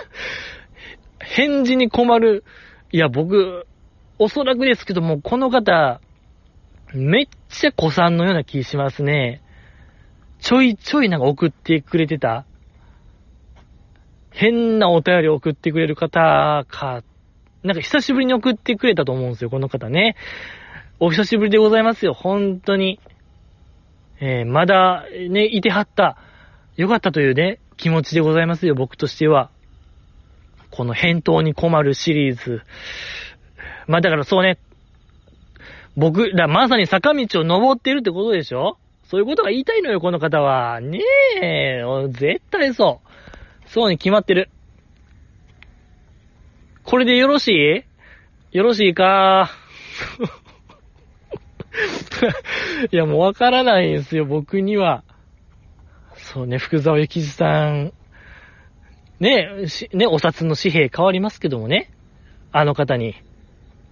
[1.20, 2.44] 返事に困る。
[2.92, 3.66] いや、僕、
[4.18, 6.00] おそらくですけども、この方、
[6.94, 9.42] めっちゃ子さんのような気しますね。
[10.38, 12.46] ちょいちょいなんか送ってくれてた。
[14.30, 17.02] 変なお便り送ってくれる方か、
[17.62, 20.16] なんか久しぶりに送ってくれたと思うんですよ、この方ね。
[21.00, 23.00] お久しぶりでございますよ、本当に。
[24.20, 26.16] えー、まだ、ね、いてはった。
[26.76, 29.50] よかったというね、気持ちでございますよ、僕としては。
[30.70, 32.60] この返答に困るシリーズ。
[33.86, 34.58] まあだからそうね、
[35.96, 38.76] 僕らまさに坂道を登ってるってことでしょ？
[39.04, 40.80] そういうことが言いたいのよ、この方は。
[40.80, 41.00] ね
[41.40, 43.00] え、絶対そ
[43.66, 43.70] う。
[43.70, 44.50] そうに決まってる。
[46.84, 47.84] これでよろし
[48.52, 48.56] い？
[48.56, 49.50] よろしいか？
[52.90, 55.04] いや、もうわからないんですよ、僕には。
[56.32, 57.94] そうね、福沢諭吉さん。
[59.18, 61.90] ね、しね、お札の紙幣変わりますけどもね。
[62.52, 63.14] あの方に。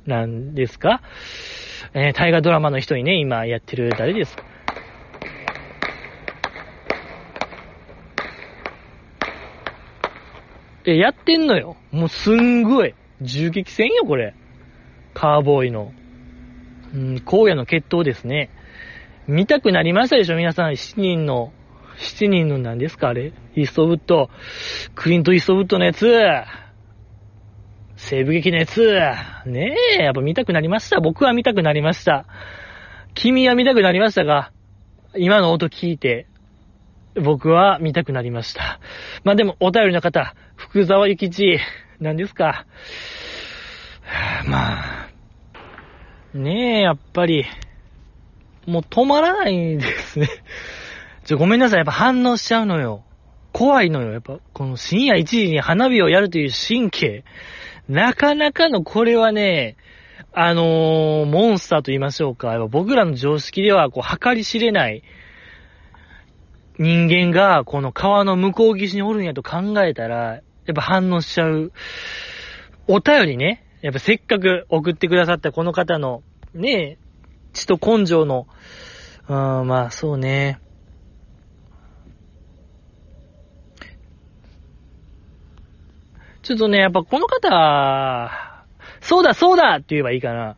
[0.05, 1.01] なんですか
[1.95, 4.45] えー大河ドラマの人にね、今やってる誰ですか
[10.85, 11.77] え、やってんのよ。
[11.91, 12.95] もうすんごい。
[13.23, 14.35] 銃撃戦よ、これ。
[15.15, 15.93] カーボーイの。
[16.95, 18.51] うん、荒野の決闘ですね。
[19.27, 20.73] 見たくなりましたでしょ、皆さん。
[20.73, 21.53] 7人の、
[21.99, 23.33] 7人の何ですか、あれ？
[23.55, 24.31] イーストウッド。
[24.95, 26.07] クリント・イーストウッドのやつ。
[27.97, 29.01] 西部劇のやつ。
[29.47, 31.01] ねえ、やっぱ見たくなりました。
[31.01, 32.27] 僕は見たくなりました。
[33.15, 34.53] 君は見たくなりましたが、
[35.17, 36.27] 今の音聞いて、
[37.15, 38.79] 僕は見たくなりました。
[39.25, 41.59] まあでも、お便りの方、福沢諭吉、
[41.99, 42.67] 何ですか？
[44.47, 45.09] まあ、
[46.35, 47.47] ねえ、やっぱり、
[48.67, 50.29] もう止まらないですね。
[51.27, 51.79] ちょ、ごめんなさい。
[51.79, 53.03] やっぱ反応しちゃうのよ。
[53.53, 54.13] 怖いのよ。
[54.13, 57.25] やっぱ、この深夜1時に花火をやるという神経。
[57.89, 59.77] なかなかのこれはね、
[60.33, 62.53] あのーモンスターと言いましょうか。
[62.53, 65.03] やっぱ僕らの常識では、こう、計り知れない
[66.79, 71.73] 人間が、この川の向こう岸におるんやと考えたら、やっぱ反応しちゃう。
[72.87, 76.23] お便りね、やっぱせっかく送ってくださったこの方の、
[76.55, 76.99] ね、
[77.53, 78.47] 血と根性の、
[79.29, 80.61] うん、まあそうね。
[86.47, 88.31] ちょっとね、やっぱこの方、
[89.01, 90.57] そうだそうだって言えばいいかな。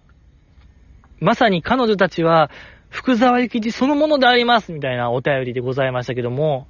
[1.19, 2.51] まさに彼女たちは、
[2.91, 6.67] 福沢諭吉そのものでありますみたいなお便りでございましたけども、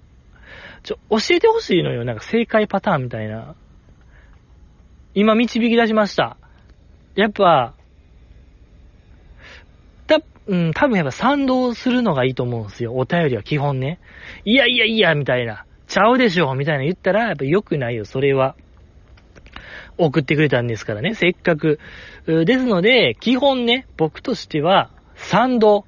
[0.84, 2.04] ちょ、教えてほしいのよ。
[2.04, 3.56] なんか正解パターンみたいな。
[5.14, 6.36] 今導き出しました。
[7.16, 7.74] やっぱ、
[10.06, 12.94] た、うん、多分やっぱ賛同するのがいいと思うんですよ。
[12.94, 13.98] お便りは基本ね。
[14.44, 15.64] いやいやいや、みたいな。
[15.88, 18.54] ちゃうでしょ、みたいな言ったら、やっぱ良くないよ、それは。
[19.98, 21.78] 送ってくれたんですからね、せっかく。
[22.26, 25.84] ですので、基本ね、僕としては、賛同、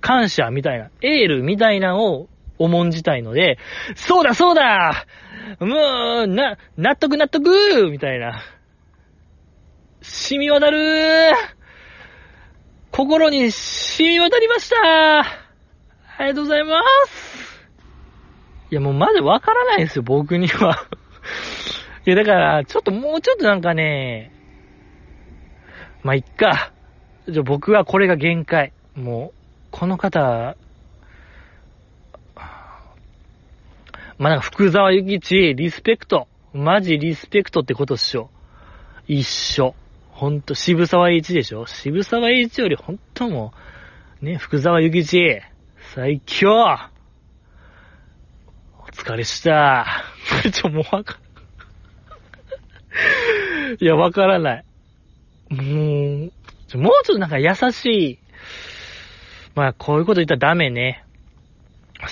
[0.00, 3.58] 感謝みたいな、エールみたいなのを重んじたいので、
[3.96, 5.06] そうだそうだ
[5.60, 8.42] もう、な、納得納得みたいな。
[10.02, 11.32] 染み渡る
[12.92, 15.22] 心に染み渡りましたあ
[16.20, 17.46] りがとうございます
[18.70, 20.88] いや、もうまだわからないですよ、僕には。
[22.06, 24.30] いや、だから、ちょっともうちょっとなんかね、
[26.04, 26.72] まあ、いっか。
[27.28, 28.72] じゃ僕はこれが限界。
[28.94, 29.38] もう、
[29.72, 30.56] この方、
[34.18, 36.28] まあ、なんか福沢諭吉、リスペクト。
[36.54, 38.30] マジリスペクトってことっしょ。
[39.08, 39.74] 一緒。
[40.10, 43.52] ほんと、渋沢栄一でしょ渋沢栄一よりほんとも
[44.22, 45.40] う、ね、福沢諭吉、
[45.94, 46.52] 最強
[48.78, 50.04] お疲れした。
[50.52, 51.18] ちょ、もうわか、
[53.80, 54.64] いや、わからない。
[55.50, 56.30] もう、もう
[56.68, 58.18] ちょっとなんか優しい。
[59.54, 61.04] まあ、こういうこと言ったらダメね。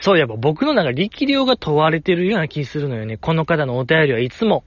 [0.02, 3.18] そういえば僕のなんか力量が問われてるような気するのよね。
[3.18, 4.64] この方のお便りはいつも。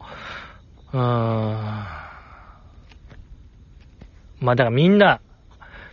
[0.93, 1.01] うーん。
[4.39, 5.21] まあだからみんな、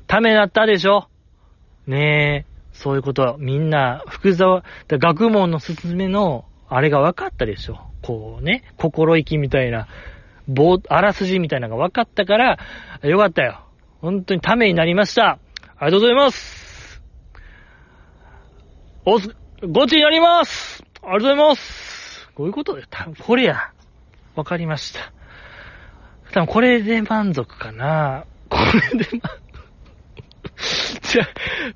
[0.07, 1.09] ためなったでしょ
[1.87, 2.55] ねえ。
[2.73, 3.37] そういうことは。
[3.39, 9.89] みんな、福沢、学問のすすめの、あれが分かったでしょこうね、心意気みたいな、
[10.49, 12.59] ぼ、あらすじみたいなのが分かったから、
[13.03, 13.61] よかったよ。
[14.01, 15.39] 本当にためになりました。
[15.77, 17.03] ありがとうございます
[19.07, 23.71] おす、ゴチになりますありがとうございますこういうことで、多分これや。
[24.35, 25.13] わかりました。
[26.33, 28.25] 多分これで満足かな。
[28.49, 28.59] こ
[28.93, 29.31] れで満
[30.57, 31.01] 足。
[31.03, 31.29] じゃ、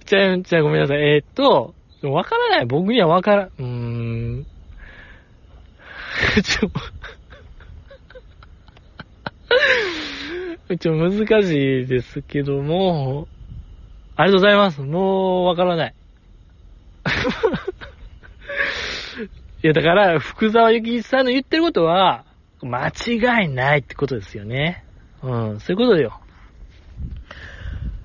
[0.05, 0.99] じゃ、じゃごめんなさい。
[0.99, 2.67] えー、っと、わからない。
[2.67, 3.45] 僕にはわから。
[3.47, 4.47] うーん。
[6.43, 6.71] ちょ、
[10.77, 13.29] ちょ、難しいですけども、
[14.17, 14.81] ありがとうございます。
[14.83, 15.95] もう、わからない。
[19.63, 22.27] いや、だから、福沢諭吉さんの言ってることは、
[22.63, 24.85] 間違いないってことですよね。
[25.23, 26.21] うん、そういうことよ。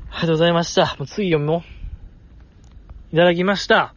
[0.10, 0.96] ありがとうございました。
[0.98, 1.64] もう次読も
[3.12, 3.16] う。
[3.16, 3.94] いただきました。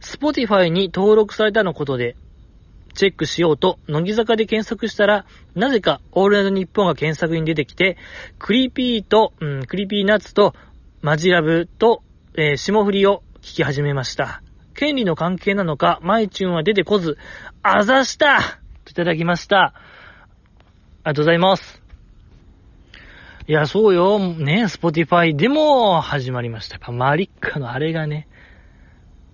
[0.00, 2.16] Spotify に登録されたのことで、
[2.96, 7.96] チェックしようと、乃木坂で検索したら、なぜか、オールナイトニッポンが検索に出てきて、
[8.38, 10.54] クリピーと、うん、クリピーナッツと、
[11.02, 12.02] マジラブと、
[12.34, 14.42] えー、霜降りを聞き始めました。
[14.74, 17.16] 権利の関係なのか、マイチューンは出てこず、
[17.62, 18.40] あざした
[18.84, 19.58] といただきました。
[19.58, 21.82] ありがとうございます。
[23.48, 24.18] いや、そうよ。
[24.18, 26.74] ね、スポティファイでも始まりました。
[26.74, 28.26] やっぱマリッカのあれがね、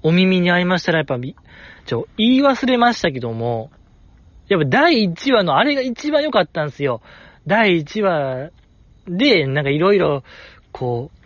[0.03, 1.17] お耳に合いましたらやっぱ、
[1.87, 3.71] ちょ、言い忘れましたけども、
[4.49, 7.01] やっぱ第1話のあれが一番良かったんですよ。
[7.47, 8.51] 第1話
[9.07, 10.23] で、なんかいろいろ、
[10.73, 11.23] こう、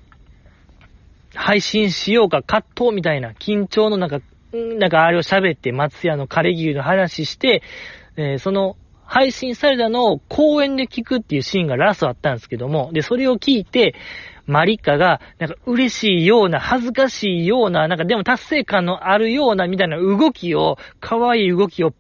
[1.35, 4.21] 配信しようか葛藤みたいな緊張のなんか、
[4.53, 7.63] なんかあれを喋って松屋の枯れ牛の話して、
[8.17, 8.77] えー、その
[9.07, 13.95] 配信されたのを公園で聞くっていうシーンがラストあったんですけども、で、それを聞いて、
[14.47, 21.93] マリカが、なんか嬉しいような、恥ずかしいような、なんかでも達成感のあるような、みたいな動きを、可愛い動きを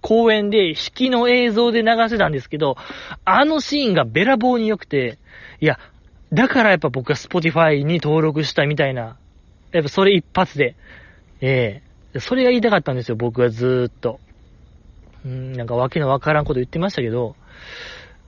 [0.00, 2.76] 公園で、引きの映像で流してたんですけど、
[3.24, 5.18] あのシーンがべらぼうに良くて、
[5.60, 5.78] いや、
[6.32, 9.16] だからやっぱ僕は Spotify に登録したみたいな。
[9.70, 10.74] やっぱそれ一発で。
[11.40, 11.82] え
[12.14, 14.18] えー、それが言いたかったんですよ、僕はずーっと。
[15.24, 17.36] うん、なんかわけのわからんこと言ってましたけど、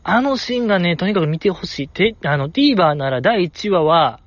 [0.02, 1.88] あのシーンがね、とにかく見てほしい。
[1.88, 4.20] て、あの、TVer なら第1話は、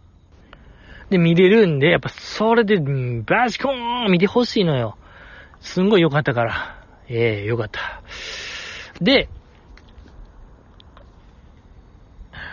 [1.10, 4.98] で見れるんで、やっぱそれで、バシコーン見てほしいのよ。
[5.62, 6.84] すんごい良かったから。
[7.08, 8.02] ええー、良かった。
[9.02, 9.30] で、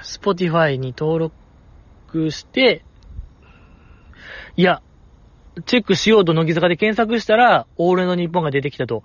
[0.03, 1.31] Spotify に登
[2.12, 2.85] 録して、
[4.57, 4.83] いや、
[5.67, 9.03] チェックしようと乃木坂で検索したら、オールの日本が出てきたと。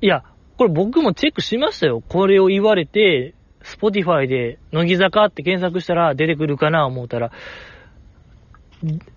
[0.00, 0.24] いや、
[0.56, 2.02] これ僕もチェックしましたよ。
[2.08, 7.32] これを言われて、Spotify で乃木坂って検索したら出てくるかな思ったら、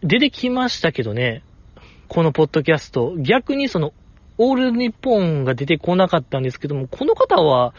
[0.02, 1.44] 出てきましたけどね。
[2.08, 3.16] このポッドキャスト。
[3.18, 3.94] 逆にその、
[4.38, 7.74] オール日本が出てこなかったんですけども、この方は、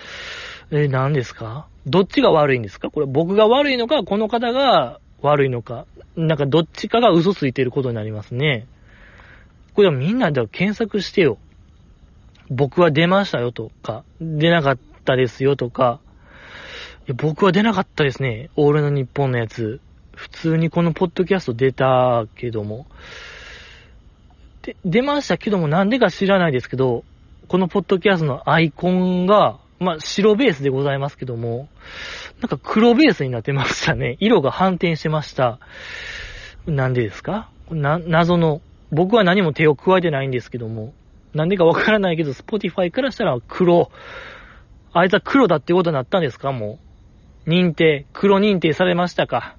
[0.70, 1.66] え、何ですか？
[1.86, 2.90] どっちが悪いんですか？
[2.90, 5.86] これ僕が悪いのか、この方が悪いのか。
[6.14, 8.66] なんかどっちかが嘘ついてることになりますね。
[9.72, 11.38] これはみんなで検索してよ。
[12.50, 16.00] 僕は出ましたよとか、出なかったですよとか、
[17.06, 18.50] いや僕は出なかったですね。
[18.56, 19.80] オールの日本のやつ。
[20.14, 22.86] 普通にこのポッドキャスト出たけども。
[24.62, 27.04] で、出ましたけどもなんでか知らないですけど、
[27.46, 31.68] このポッドキャストのアイコンが、まあ、白ベースでございますけども、
[32.40, 34.16] なんか黒ベースになってましたね。
[34.18, 35.60] 色が反転してました。
[36.66, 37.48] なんでですか？
[37.70, 40.92] な、謎の、僕は何も手を加えてないんですけども、
[41.38, 43.90] なんでかわからないけど、スポティファイからしたら黒。
[44.92, 46.52] あいつは黒だってことになったんですか？
[46.52, 46.78] も
[47.46, 47.50] う。
[47.50, 49.56] 認定、黒認定されましたか？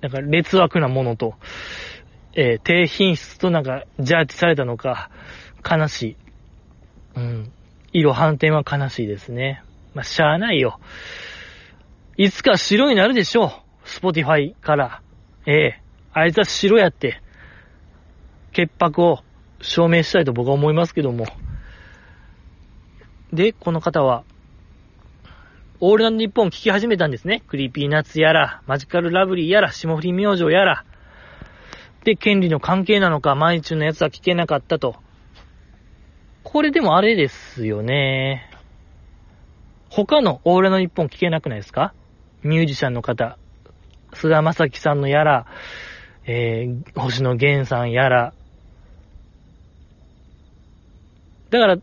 [0.00, 1.34] なんか劣悪なものと。
[2.34, 5.10] えー、低品質となんか、ジャッジされたのか、
[5.70, 6.16] 悲しい。
[7.16, 7.52] うん。
[7.92, 9.62] 色反転は悲しいですね。
[9.94, 10.80] まあ、しゃあないよ。
[12.16, 13.50] いつか白になるでしょう。
[13.84, 15.02] スポティファイから。
[15.46, 15.82] ええ
[16.14, 17.20] あいつは白やって、
[18.52, 19.20] 潔白を
[19.62, 21.24] 証明したいと僕は思いますけども。
[23.32, 24.24] で、この方は、
[25.80, 27.42] オールナイトニッポン聞き始めたんですね。
[27.48, 30.84] クリーピーナッツやら、マジカルラブリーやら、霜降り明星やら。
[32.04, 34.96] で、権利の関係なのか、毎日のやつは聞けなかったと。
[36.42, 38.50] これでもあれですよね。
[39.88, 41.94] 他のオールナイトニッポン聞けなくないですか？
[42.42, 43.38] ミュージシャンの方。
[44.12, 45.46] 菅田将暉さんのやら、
[46.26, 48.34] えー、星野源さんやら。
[51.52, 51.76] だから、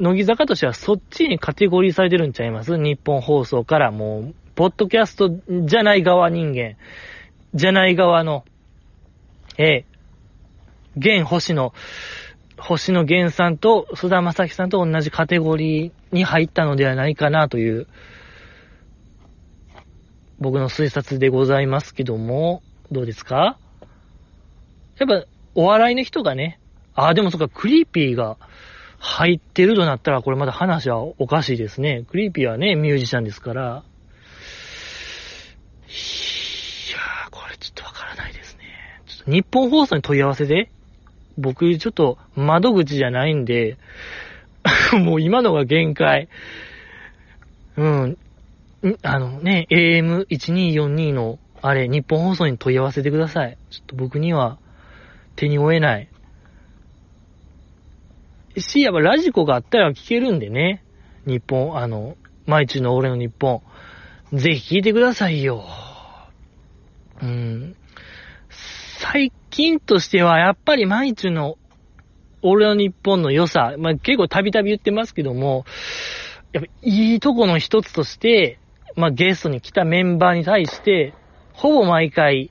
[0.00, 2.76] 乃木坂としてはそっちにカテゴリーされてるんちゃいます？
[2.76, 5.30] 日本放送からもう、ポッドキャスト
[5.66, 6.76] じゃない側人間、
[7.54, 8.44] じゃない側の、
[9.58, 9.84] ええ、
[10.96, 11.74] 現星野、
[12.56, 17.86] 星野源さんと須田正樹さんと同じカテゴリーに入ったのではないかなという、
[20.38, 23.58] 僕の推察でございますけども、どうですか？
[24.98, 26.60] やっぱ、お笑いの人がね、
[26.94, 28.38] ああ、でもそっか、クリーピーが、
[28.98, 32.04] 入ってるとなったら、これまだ話はおかしいですね。
[32.08, 33.62] クリーピーはね、ミュージシャンですから。
[33.62, 38.62] いやー、これちょっとわからないですね。
[39.06, 40.70] ちょっと日本放送に問い合わせで、
[41.38, 43.78] 僕ちょっと窓口じゃないんで、
[44.92, 46.28] もう今のが限界。
[47.76, 48.18] うん。
[49.02, 53.58] あのね、AM1242 のあれ、日本放送に問い合わせてください。
[53.70, 54.58] ちょっと僕には
[55.34, 56.08] 手に負えない。
[58.60, 60.82] し、やっぱラジコがあったら聞けるんでね。
[61.26, 63.62] 日本、あの、毎日の俺の日本。
[64.32, 65.64] ぜひ聞いてくださいよ。
[67.22, 67.76] うん。
[68.48, 71.58] 最近としては、やっぱり毎日の
[72.42, 75.64] 俺の日本の良さ、まあ、結構たびたび言ってますけども、
[76.52, 78.58] やっぱいいとこの一つとして、
[78.94, 81.14] まあ、ゲストに来たメンバーに対して、
[81.52, 82.50] ほぼ毎回、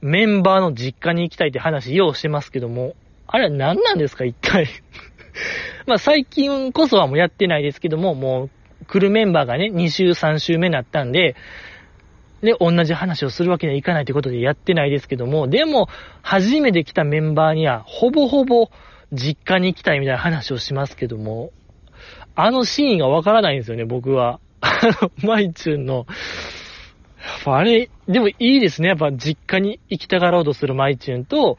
[0.00, 2.94] メンバーの実家に行きたいって話、ようしてますけども、
[3.26, 4.68] あれは何なんですか、一回
[5.86, 8.44] まあ最近こそはもうやってないですけども、も
[8.82, 11.36] う来るメンバーがね、2週3週目になったんで、
[12.42, 15.88] で、同じ話をするわけにはいかないということでやってないですけども、でも、
[16.22, 18.68] 初めて来たメンバーには、ほぼほぼ
[19.12, 21.52] 実家に行きたいみたいな話をしますけども、
[22.36, 24.40] あのシーンがわからないんですよね、僕は。
[24.60, 26.06] あの、マイチュンの、
[27.46, 28.88] あれ、でもいいですね。
[28.88, 31.58] やっぱ実家に行きたがろうとするマイチュンと、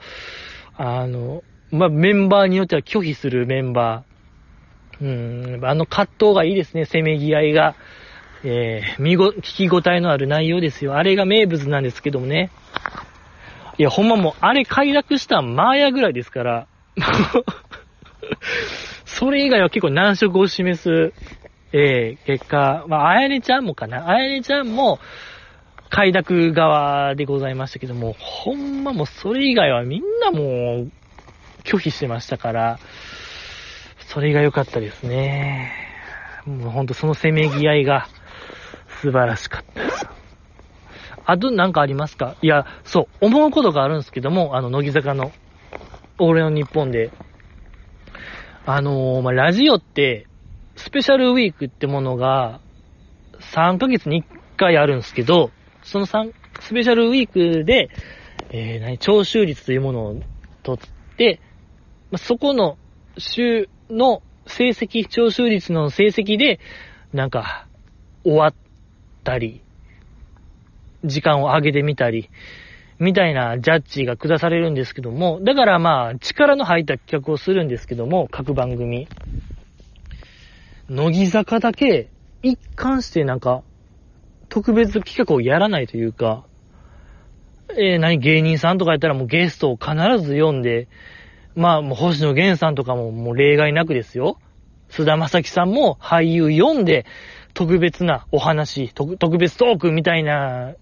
[0.75, 5.01] あの、まあ、メンバーによっては拒否するメンバー。
[5.01, 7.75] うん、あの葛藤がいいですね、せめぎ合いが。
[8.43, 10.95] えー、見ご、聞き応えのある内容ですよ。
[10.95, 12.51] あれが名物なんですけどもね。
[13.77, 16.67] いや、ほんまもう、あれ快諾したんマーヤぐらいですから。
[19.05, 21.13] それ以外は結構難色を示す、
[21.73, 24.07] えー、結果、まあ、あやねちゃんもかな。
[24.07, 24.99] あやねちゃんも、
[25.89, 30.91] 快諾側でございましたけども、ほんまもうそれ以外はみんなもう、
[31.65, 32.79] 拒否してましたから、
[34.07, 35.71] それが良かったですね。
[36.45, 38.07] もうほんとそのせめぎ合いが
[39.01, 40.07] 素晴らしかったです。
[41.25, 42.35] あとなんかありますか？
[42.41, 45.31] いや、そう、思うことがあるんですけども、あの、乃木坂の、
[46.19, 47.11] 俺の日本で、
[48.67, 50.27] あのー、まあ、ラジオって、
[50.75, 52.59] スペシャルウィークってものが、
[53.39, 54.25] 3ヶ月に1
[54.57, 55.51] 回あるんですけど、
[55.83, 56.31] その3、
[56.61, 57.89] スペシャルウィークで、
[58.51, 60.21] えー、何、聴取率というものを
[60.61, 61.41] 取って、
[62.15, 62.77] まそこの
[63.17, 66.61] 週の成績、聴取率の成績で、
[67.11, 67.67] なんか、
[68.23, 68.53] 終わっ
[69.25, 69.61] たり、
[71.03, 72.29] 時間を上げてみたり、
[72.99, 79.09] みたいなジャッジが下されるんですけども、だからまあ、力の入った企画をするんですけども、各番組。
[80.89, 82.07] 乃木坂だけ、
[82.41, 83.61] 一貫してなんか、
[84.47, 86.45] 特別企画をやらないというか、
[87.71, 90.87] えー、何芸人さんとかやったらもうゲストを必ず読んで、
[91.55, 94.37] まあ、もう星野源さんとかももう例外なくですよ。
[94.89, 97.05] 菅田正樹さんも俳優読んで、
[97.53, 100.73] 特別なお話、特別トークみたいな、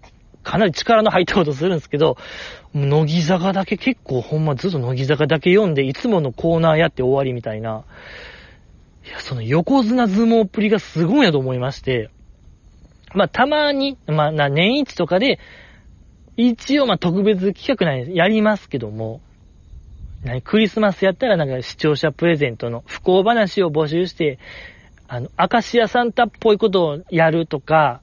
[0.42, 2.16] かなり力の入ったことするんですけど、
[2.74, 7.84] 乃木坂だけ結構ほんまずっと乃木坂だけ読んで、いつものコーナーやって終わりみたいな。
[9.06, 12.10] いや、その横綱相撲っぷりがすごいなと思いまして、
[13.14, 15.38] まあ、たまに、まあ、年一とかで、
[16.36, 19.20] 一応、ま、特別企画なんやりますけども、
[20.24, 24.38] 何、クリスマスやったらなんか視聴者プレゼントの不幸話を募集して、
[25.06, 28.00] あの、アカシアサンタっぽいことをやるとか、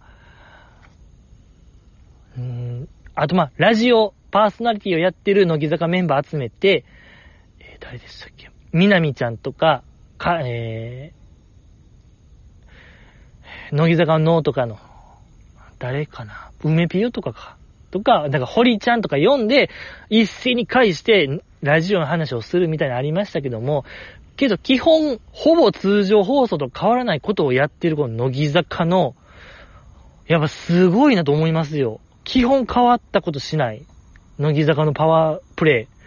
[2.38, 6.86] うん、あとまあ、ラジオパーソナリティをやってる乃木坂メンバー集めて、
[7.60, 8.50] えー、誰でしたっけ？
[8.72, 9.84] みなみちゃんとか、
[10.18, 14.80] か、えー、乃木坂の脳とかの、
[15.80, 16.52] 誰かな？
[16.64, 17.58] 梅ピヨとかか。
[17.90, 19.70] とか、なんか、堀ちゃんとか読んで、
[20.10, 23.86] 一斉に返して、ラジオの話をするみたいなのありましたけども、
[24.36, 29.16] けど基本、ほぼ通常放送と変わらないことをやってるこの乃木坂の、
[30.28, 32.00] やっぱすごいなと思いますよ。
[32.24, 33.86] 基本変わったことしない。
[34.40, 36.02] 乃木坂のパワープレイ。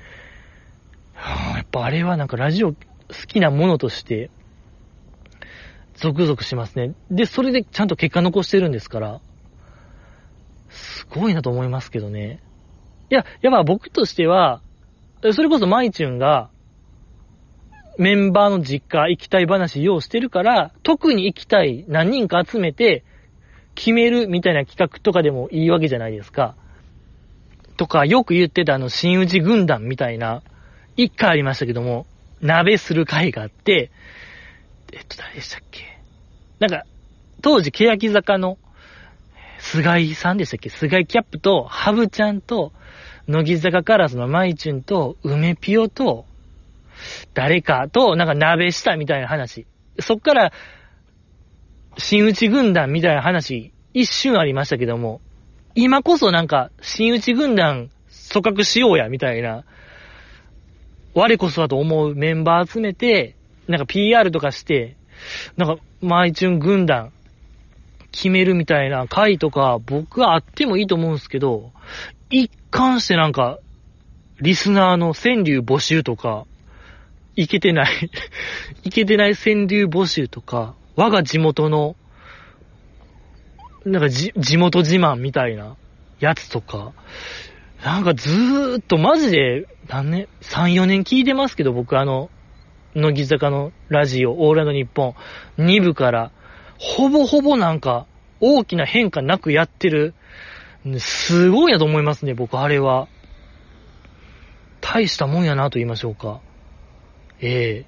[1.56, 2.76] やっぱあれはなんかラジオ好
[3.28, 4.31] きなものとして、
[5.94, 6.94] ゾクゾクしますね。
[7.10, 9.20] で、それでちゃんと結果残してるんですから、
[10.70, 12.40] すごいなと思いますけどね。
[13.10, 14.60] いや、やっぱ僕としては、
[15.32, 16.51] それこそマイチュンが、
[17.96, 23.05] メンバーの実家行きたい話用してるから、特に行きたい何人か集めて
[23.74, 26.56] 決めるみたいな企画とかでもいいわけじゃないですか。
[27.76, 30.42] とか、よく言ってたあの、新内軍団みたいな、
[30.96, 32.06] 一回ありましたけども、
[32.40, 33.90] 鍋する会があって、
[34.92, 35.98] えっと、誰でしたっけ？
[36.59, 36.84] なんか、
[37.42, 38.59] 当時、欅坂の、
[39.59, 40.68] 菅井さんでしたっけ？
[40.68, 42.72] 菅井キャップと、ハブちゃんと、
[43.26, 46.26] 乃木坂カラスのマイチュンと、梅ピオと、
[47.32, 49.66] 誰かと、なんか鍋したみたいな話。
[50.01, 50.52] そっから、
[51.96, 55.20] 新内軍団みたいな話、一瞬ありましたけども、
[55.74, 57.90] 今こそなんか、新内軍団
[58.32, 59.64] 組閣しようや、みたいな、
[61.14, 63.36] 我こそはと思うメンバー集めて、
[63.68, 64.96] なんか PR とかして、
[65.56, 67.12] なんか、マイチュン軍団、
[68.10, 71.72] 決めるみたいな回とか、僕はあってもいいと思うんですけど、
[72.30, 73.60] 一貫してなんか、
[74.40, 76.44] リスナーの川柳募集とか、
[77.36, 78.10] いけてない
[78.82, 81.94] いけてない川柳募集とか、我が地元の、
[83.84, 85.76] なんかじ、地元自慢みたいな
[86.18, 86.92] やつとか、
[87.84, 92.28] なんかずーっとマジで、何年、3、4年聞いてますけど、僕あの、
[92.96, 95.14] 乃木坂のラジオ、オーラの日本、
[95.59, 96.32] 2部から、
[96.78, 98.06] ほぼほぼなんか、
[98.40, 100.14] 大きな変化なくやってる、
[100.98, 103.09] すごいなと思いますね、僕、あれは。
[104.81, 106.40] 大したもんやなと言いましょうか。
[107.40, 107.86] ええ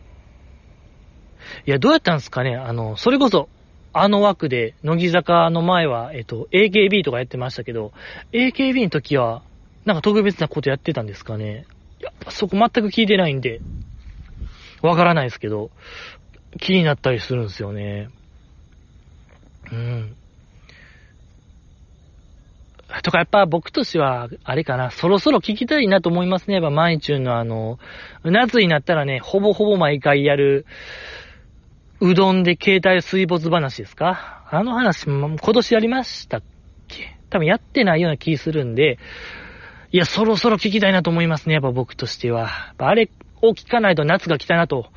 [1.66, 2.56] いや、どうやったんですかね？
[2.56, 3.48] あの、それこそ、
[3.92, 7.92] あの枠で、乃木坂の前は、えっと、AKB とかやってましたけど、
[8.32, 9.42] AKB の時は、
[9.84, 11.66] なんか特別なことやってたんですかね？
[12.00, 13.60] やっぱそこ全く聞いてないんで、
[14.82, 15.70] わからないですけど、
[16.58, 18.08] 気になったりするんですよね。
[19.70, 20.16] うん。
[23.02, 26.54] とかやっぱ僕としては、あれかな、そろそろ聞きたいなと思いますね。
[26.54, 27.78] やっぱマイチュンのあの、
[28.24, 30.66] 夏になったらね、ほぼほぼ毎回やる、
[32.00, 34.44] うどんで携帯水没話ですか。
[34.50, 36.42] あの話、今年やりましたっ
[36.88, 37.16] け？
[37.30, 38.98] 多分やってないような気するんで、
[39.92, 42.74] いや、そろそろ聞きたいなと思いますね、やっぱ僕としては。
[42.78, 43.08] あれ
[43.42, 44.90] を聞かないと夏が来たなと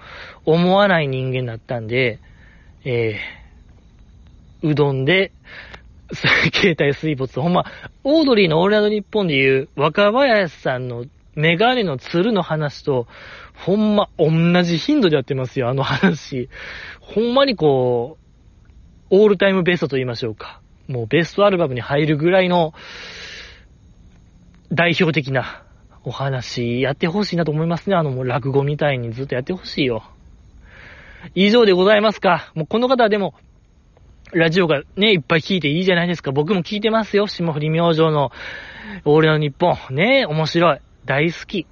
[0.46, 2.20] 思わない人間だったんで、
[2.84, 5.32] えー、うどんで、
[6.54, 7.40] 携帯水没。
[7.40, 7.66] ほんま、
[8.04, 11.06] オードリーのオールナイトニッポンで言う若林さんの
[11.36, 13.08] メガネのツルの話と、
[13.56, 14.30] ほんま、同
[14.64, 16.50] じ頻度でやってますよ、あの話。
[17.00, 18.18] ほんまにこ
[19.12, 20.62] う、オールタイムベストと言いましょうか。
[20.88, 22.74] もうベストアルバムに入るぐらいの、
[24.72, 25.64] 代表的な
[26.04, 27.96] お話、やってほしいなと思いますね。
[27.96, 30.04] あの、もう落語みたいにずっとやってほしいよ。
[31.36, 32.52] 以上でございますか。
[32.56, 33.34] もうこの方はでも、
[34.32, 36.32] ラジオがね、いっぱい聞いていいじゃないですか。
[36.32, 37.26] 僕も聞いてますよ。
[37.26, 38.32] 霜降り明星の、
[39.04, 39.76] 俺の日本。
[39.90, 40.80] ね、面白い。
[41.06, 41.66] 大好き。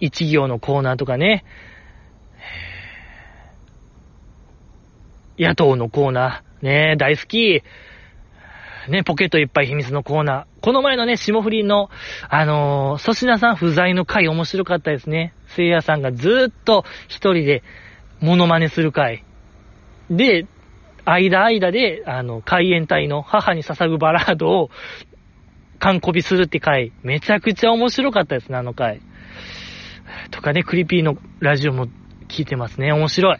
[0.00, 1.44] 一行のコーナーとかね。
[5.38, 6.64] 野党のコーナー。
[6.64, 7.62] ね、大好き。
[8.88, 10.44] ね、ポケットいっぱい秘密のコーナー。
[10.62, 11.90] この前のね、霜降りの、
[12.28, 15.34] あのー、粗品さん不在の回面白かったですね。
[15.48, 17.62] 聖夜さんがずっと一人で
[18.20, 19.24] モノマネする回。
[20.08, 20.46] で、
[21.06, 24.70] 間間で、あの、海援隊の母に捧ぐバラードを
[25.78, 26.92] 完コピするって回。
[27.02, 29.00] めちゃくちゃ面白かったですね、あの回。
[30.30, 31.86] とかね、クリピーのラジオも
[32.28, 32.92] 聞いてますね。
[32.92, 33.38] 面白い。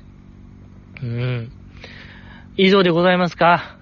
[1.03, 1.53] うん。
[2.57, 3.77] 以上でございますか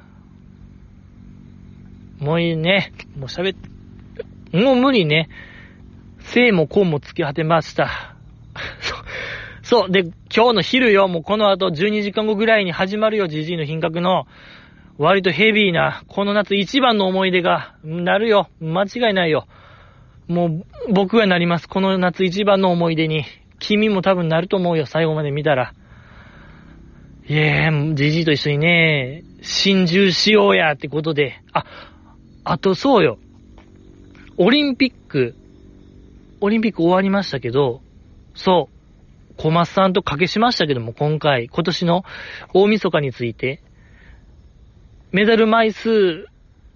[2.19, 2.93] もういいね。
[3.19, 3.59] もう喋っ
[4.51, 5.29] て、もう無理ね。
[6.21, 8.14] 生も根も突き果てました。
[9.65, 9.91] そう。
[9.91, 10.03] で、
[10.35, 14.27] 今日の昼よ、もうこの後12時間後ぐらいに始まるよ、じじいの品格の、
[14.99, 18.49] 割とヘビーな、この夏一番の思い出が、なるよ。
[18.61, 19.47] 間違いないよ。
[20.29, 21.69] もう、僕がなります。
[21.69, 23.25] この夏一番の思い出に。
[23.59, 25.73] 君も多分なると思うよ、最後まで見たら。
[27.27, 31.41] いえー、じじいと一緒にね、心中しようやってことで。
[31.55, 31.65] あ、
[32.45, 33.19] あとそうよ。
[34.37, 35.35] オリンピック
[36.43, 37.81] オリンピック終わりましたけど、
[38.35, 38.74] そう、
[39.37, 42.05] 小松さんと掛けしましたけども、今回、今年の
[42.53, 43.63] 大晦日について、
[45.13, 46.27] メダル枚数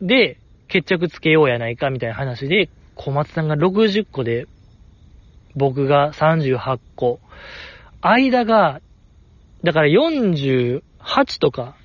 [0.00, 4.46] で決着つけようやないかみたいな話で、小松さんが60個で、
[5.56, 7.20] 僕が38個。
[8.00, 8.80] 間が、
[9.64, 10.82] だから48
[11.40, 11.76] とか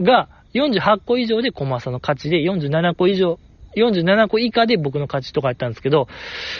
[0.00, 3.38] が48個以上で小松さんの勝ちで47個以上、
[3.76, 6.08] 47個以下で僕の勝ちとかやったんですけど、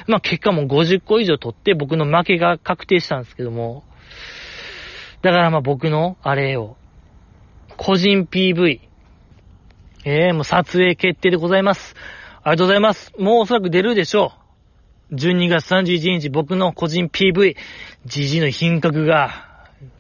[0.07, 3.85] まあ結果も50個以上取って僕の負けが確定したんですけども、
[5.23, 6.77] だからまあ僕のあれを、
[7.77, 8.81] 個人 PV、
[10.05, 11.95] ええー、もう撮影決定でございます。
[12.43, 13.13] ありがとうございます。
[13.19, 14.33] もうおそらく出るでしょ
[15.11, 15.15] う。
[15.15, 17.57] 12月31日僕の個人 PV、
[18.07, 19.31] GG の品格が、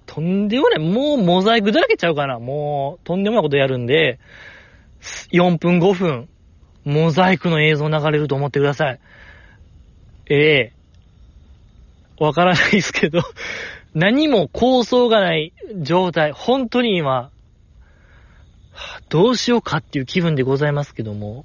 [0.06, 2.38] とんでもない、もうモザイクだらけちゃうかな。
[2.38, 4.18] もう、とんでもないことやるんで、
[5.32, 6.28] 4分5分、
[6.90, 9.00] モザイクの映像流れると思ってください。
[10.26, 13.22] ええー、わからないですけど、
[13.94, 17.30] 何も構想がない状態、本当に今、
[19.08, 21.44] どうしようかっていう気分でございますけども、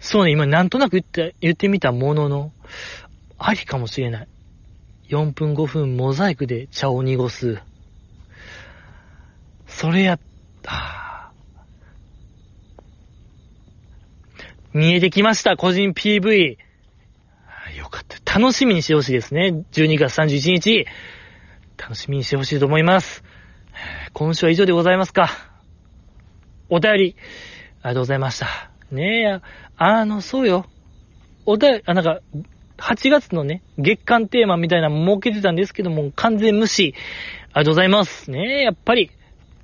[0.00, 2.52] そうね、今なんとなく言って、言ってみたものの、
[3.38, 4.28] ありかもしれない。
[5.08, 7.60] 4分5分モザイクで茶を濁す。
[9.66, 10.20] それやっ
[10.62, 11.05] た。
[14.76, 16.58] 見えてきました、個人 PV。
[17.78, 18.38] よかった。
[18.38, 19.64] 楽しみにしてほしいですね。
[19.72, 20.86] 12月31日。
[21.78, 23.24] 楽しみにしてほしいと思います。
[24.12, 25.30] 今週は以上でございますか。
[26.68, 27.16] お便り、
[27.80, 28.70] ありがとうございました。
[28.90, 29.40] ねえ、
[29.78, 30.66] あの、そうよ。
[31.46, 32.20] お便り、あ、なんか、
[32.76, 36.94] 8月のね、月間テーマみたいなの設けてたんですけども、完全無視。
[37.54, 38.30] ありがとうございます。
[38.30, 39.10] ねえ、やっぱり、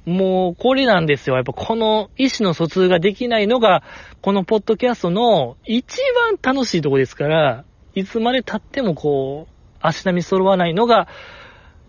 [0.05, 1.37] もう、これなんですよ。
[1.37, 3.85] やっぱこの意思の疎通ができないのが、
[4.21, 5.99] このポッドキャストの一
[6.41, 7.65] 番楽しいとこですから、
[7.95, 11.07] いつまで経ってもこう、足並み揃わないのが、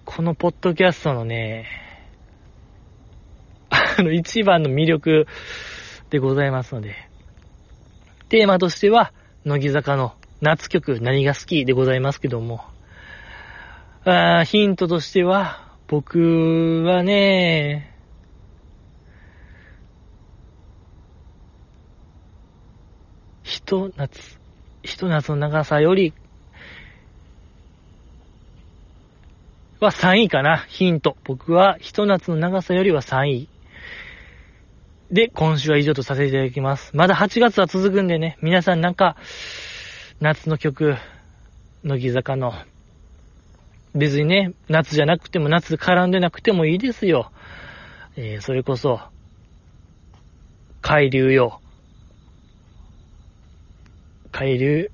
[0.05, 1.67] このポッドキャストのね、
[3.69, 5.27] あの、一番の魅力
[6.09, 6.95] でございますので、
[8.29, 9.11] テーマとしては、
[9.45, 12.61] 乃木坂の夏曲何が好きでございますけども、
[14.05, 17.92] あヒントとしては、僕はね、
[23.43, 24.39] ひと夏、
[24.81, 26.13] ひと夏の長さより、
[29.83, 31.17] は3位かな、ヒント。
[31.25, 33.49] 僕はひと夏の長さよりは3位。
[35.11, 36.95] で、今週は以上とさせていただきます。
[36.95, 39.17] まだ8月は続くんでね、皆さんなんか、
[40.21, 40.95] 夏の曲、
[41.83, 42.53] 乃木坂の、
[43.93, 47.31] 別にね、夏じゃなくても夏絡んでなくてもいいですよ。
[48.15, 49.01] えー、それこそ、
[50.81, 51.61] 海流よ。
[54.33, 54.91] 海流、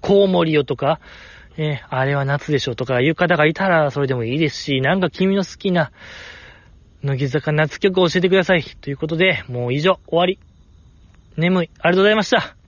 [0.00, 1.00] コウモリよとか、
[1.56, 5.90] えー、あれは夏でしょとかいう方がいたらそれでもいいですし、なんか君の好きな、
[7.02, 8.62] 乃木坂夏曲を教えてください。
[8.62, 10.38] ということで、もう以上、終わり。
[11.36, 11.70] 眠い。
[11.80, 12.59] ありがとうございました。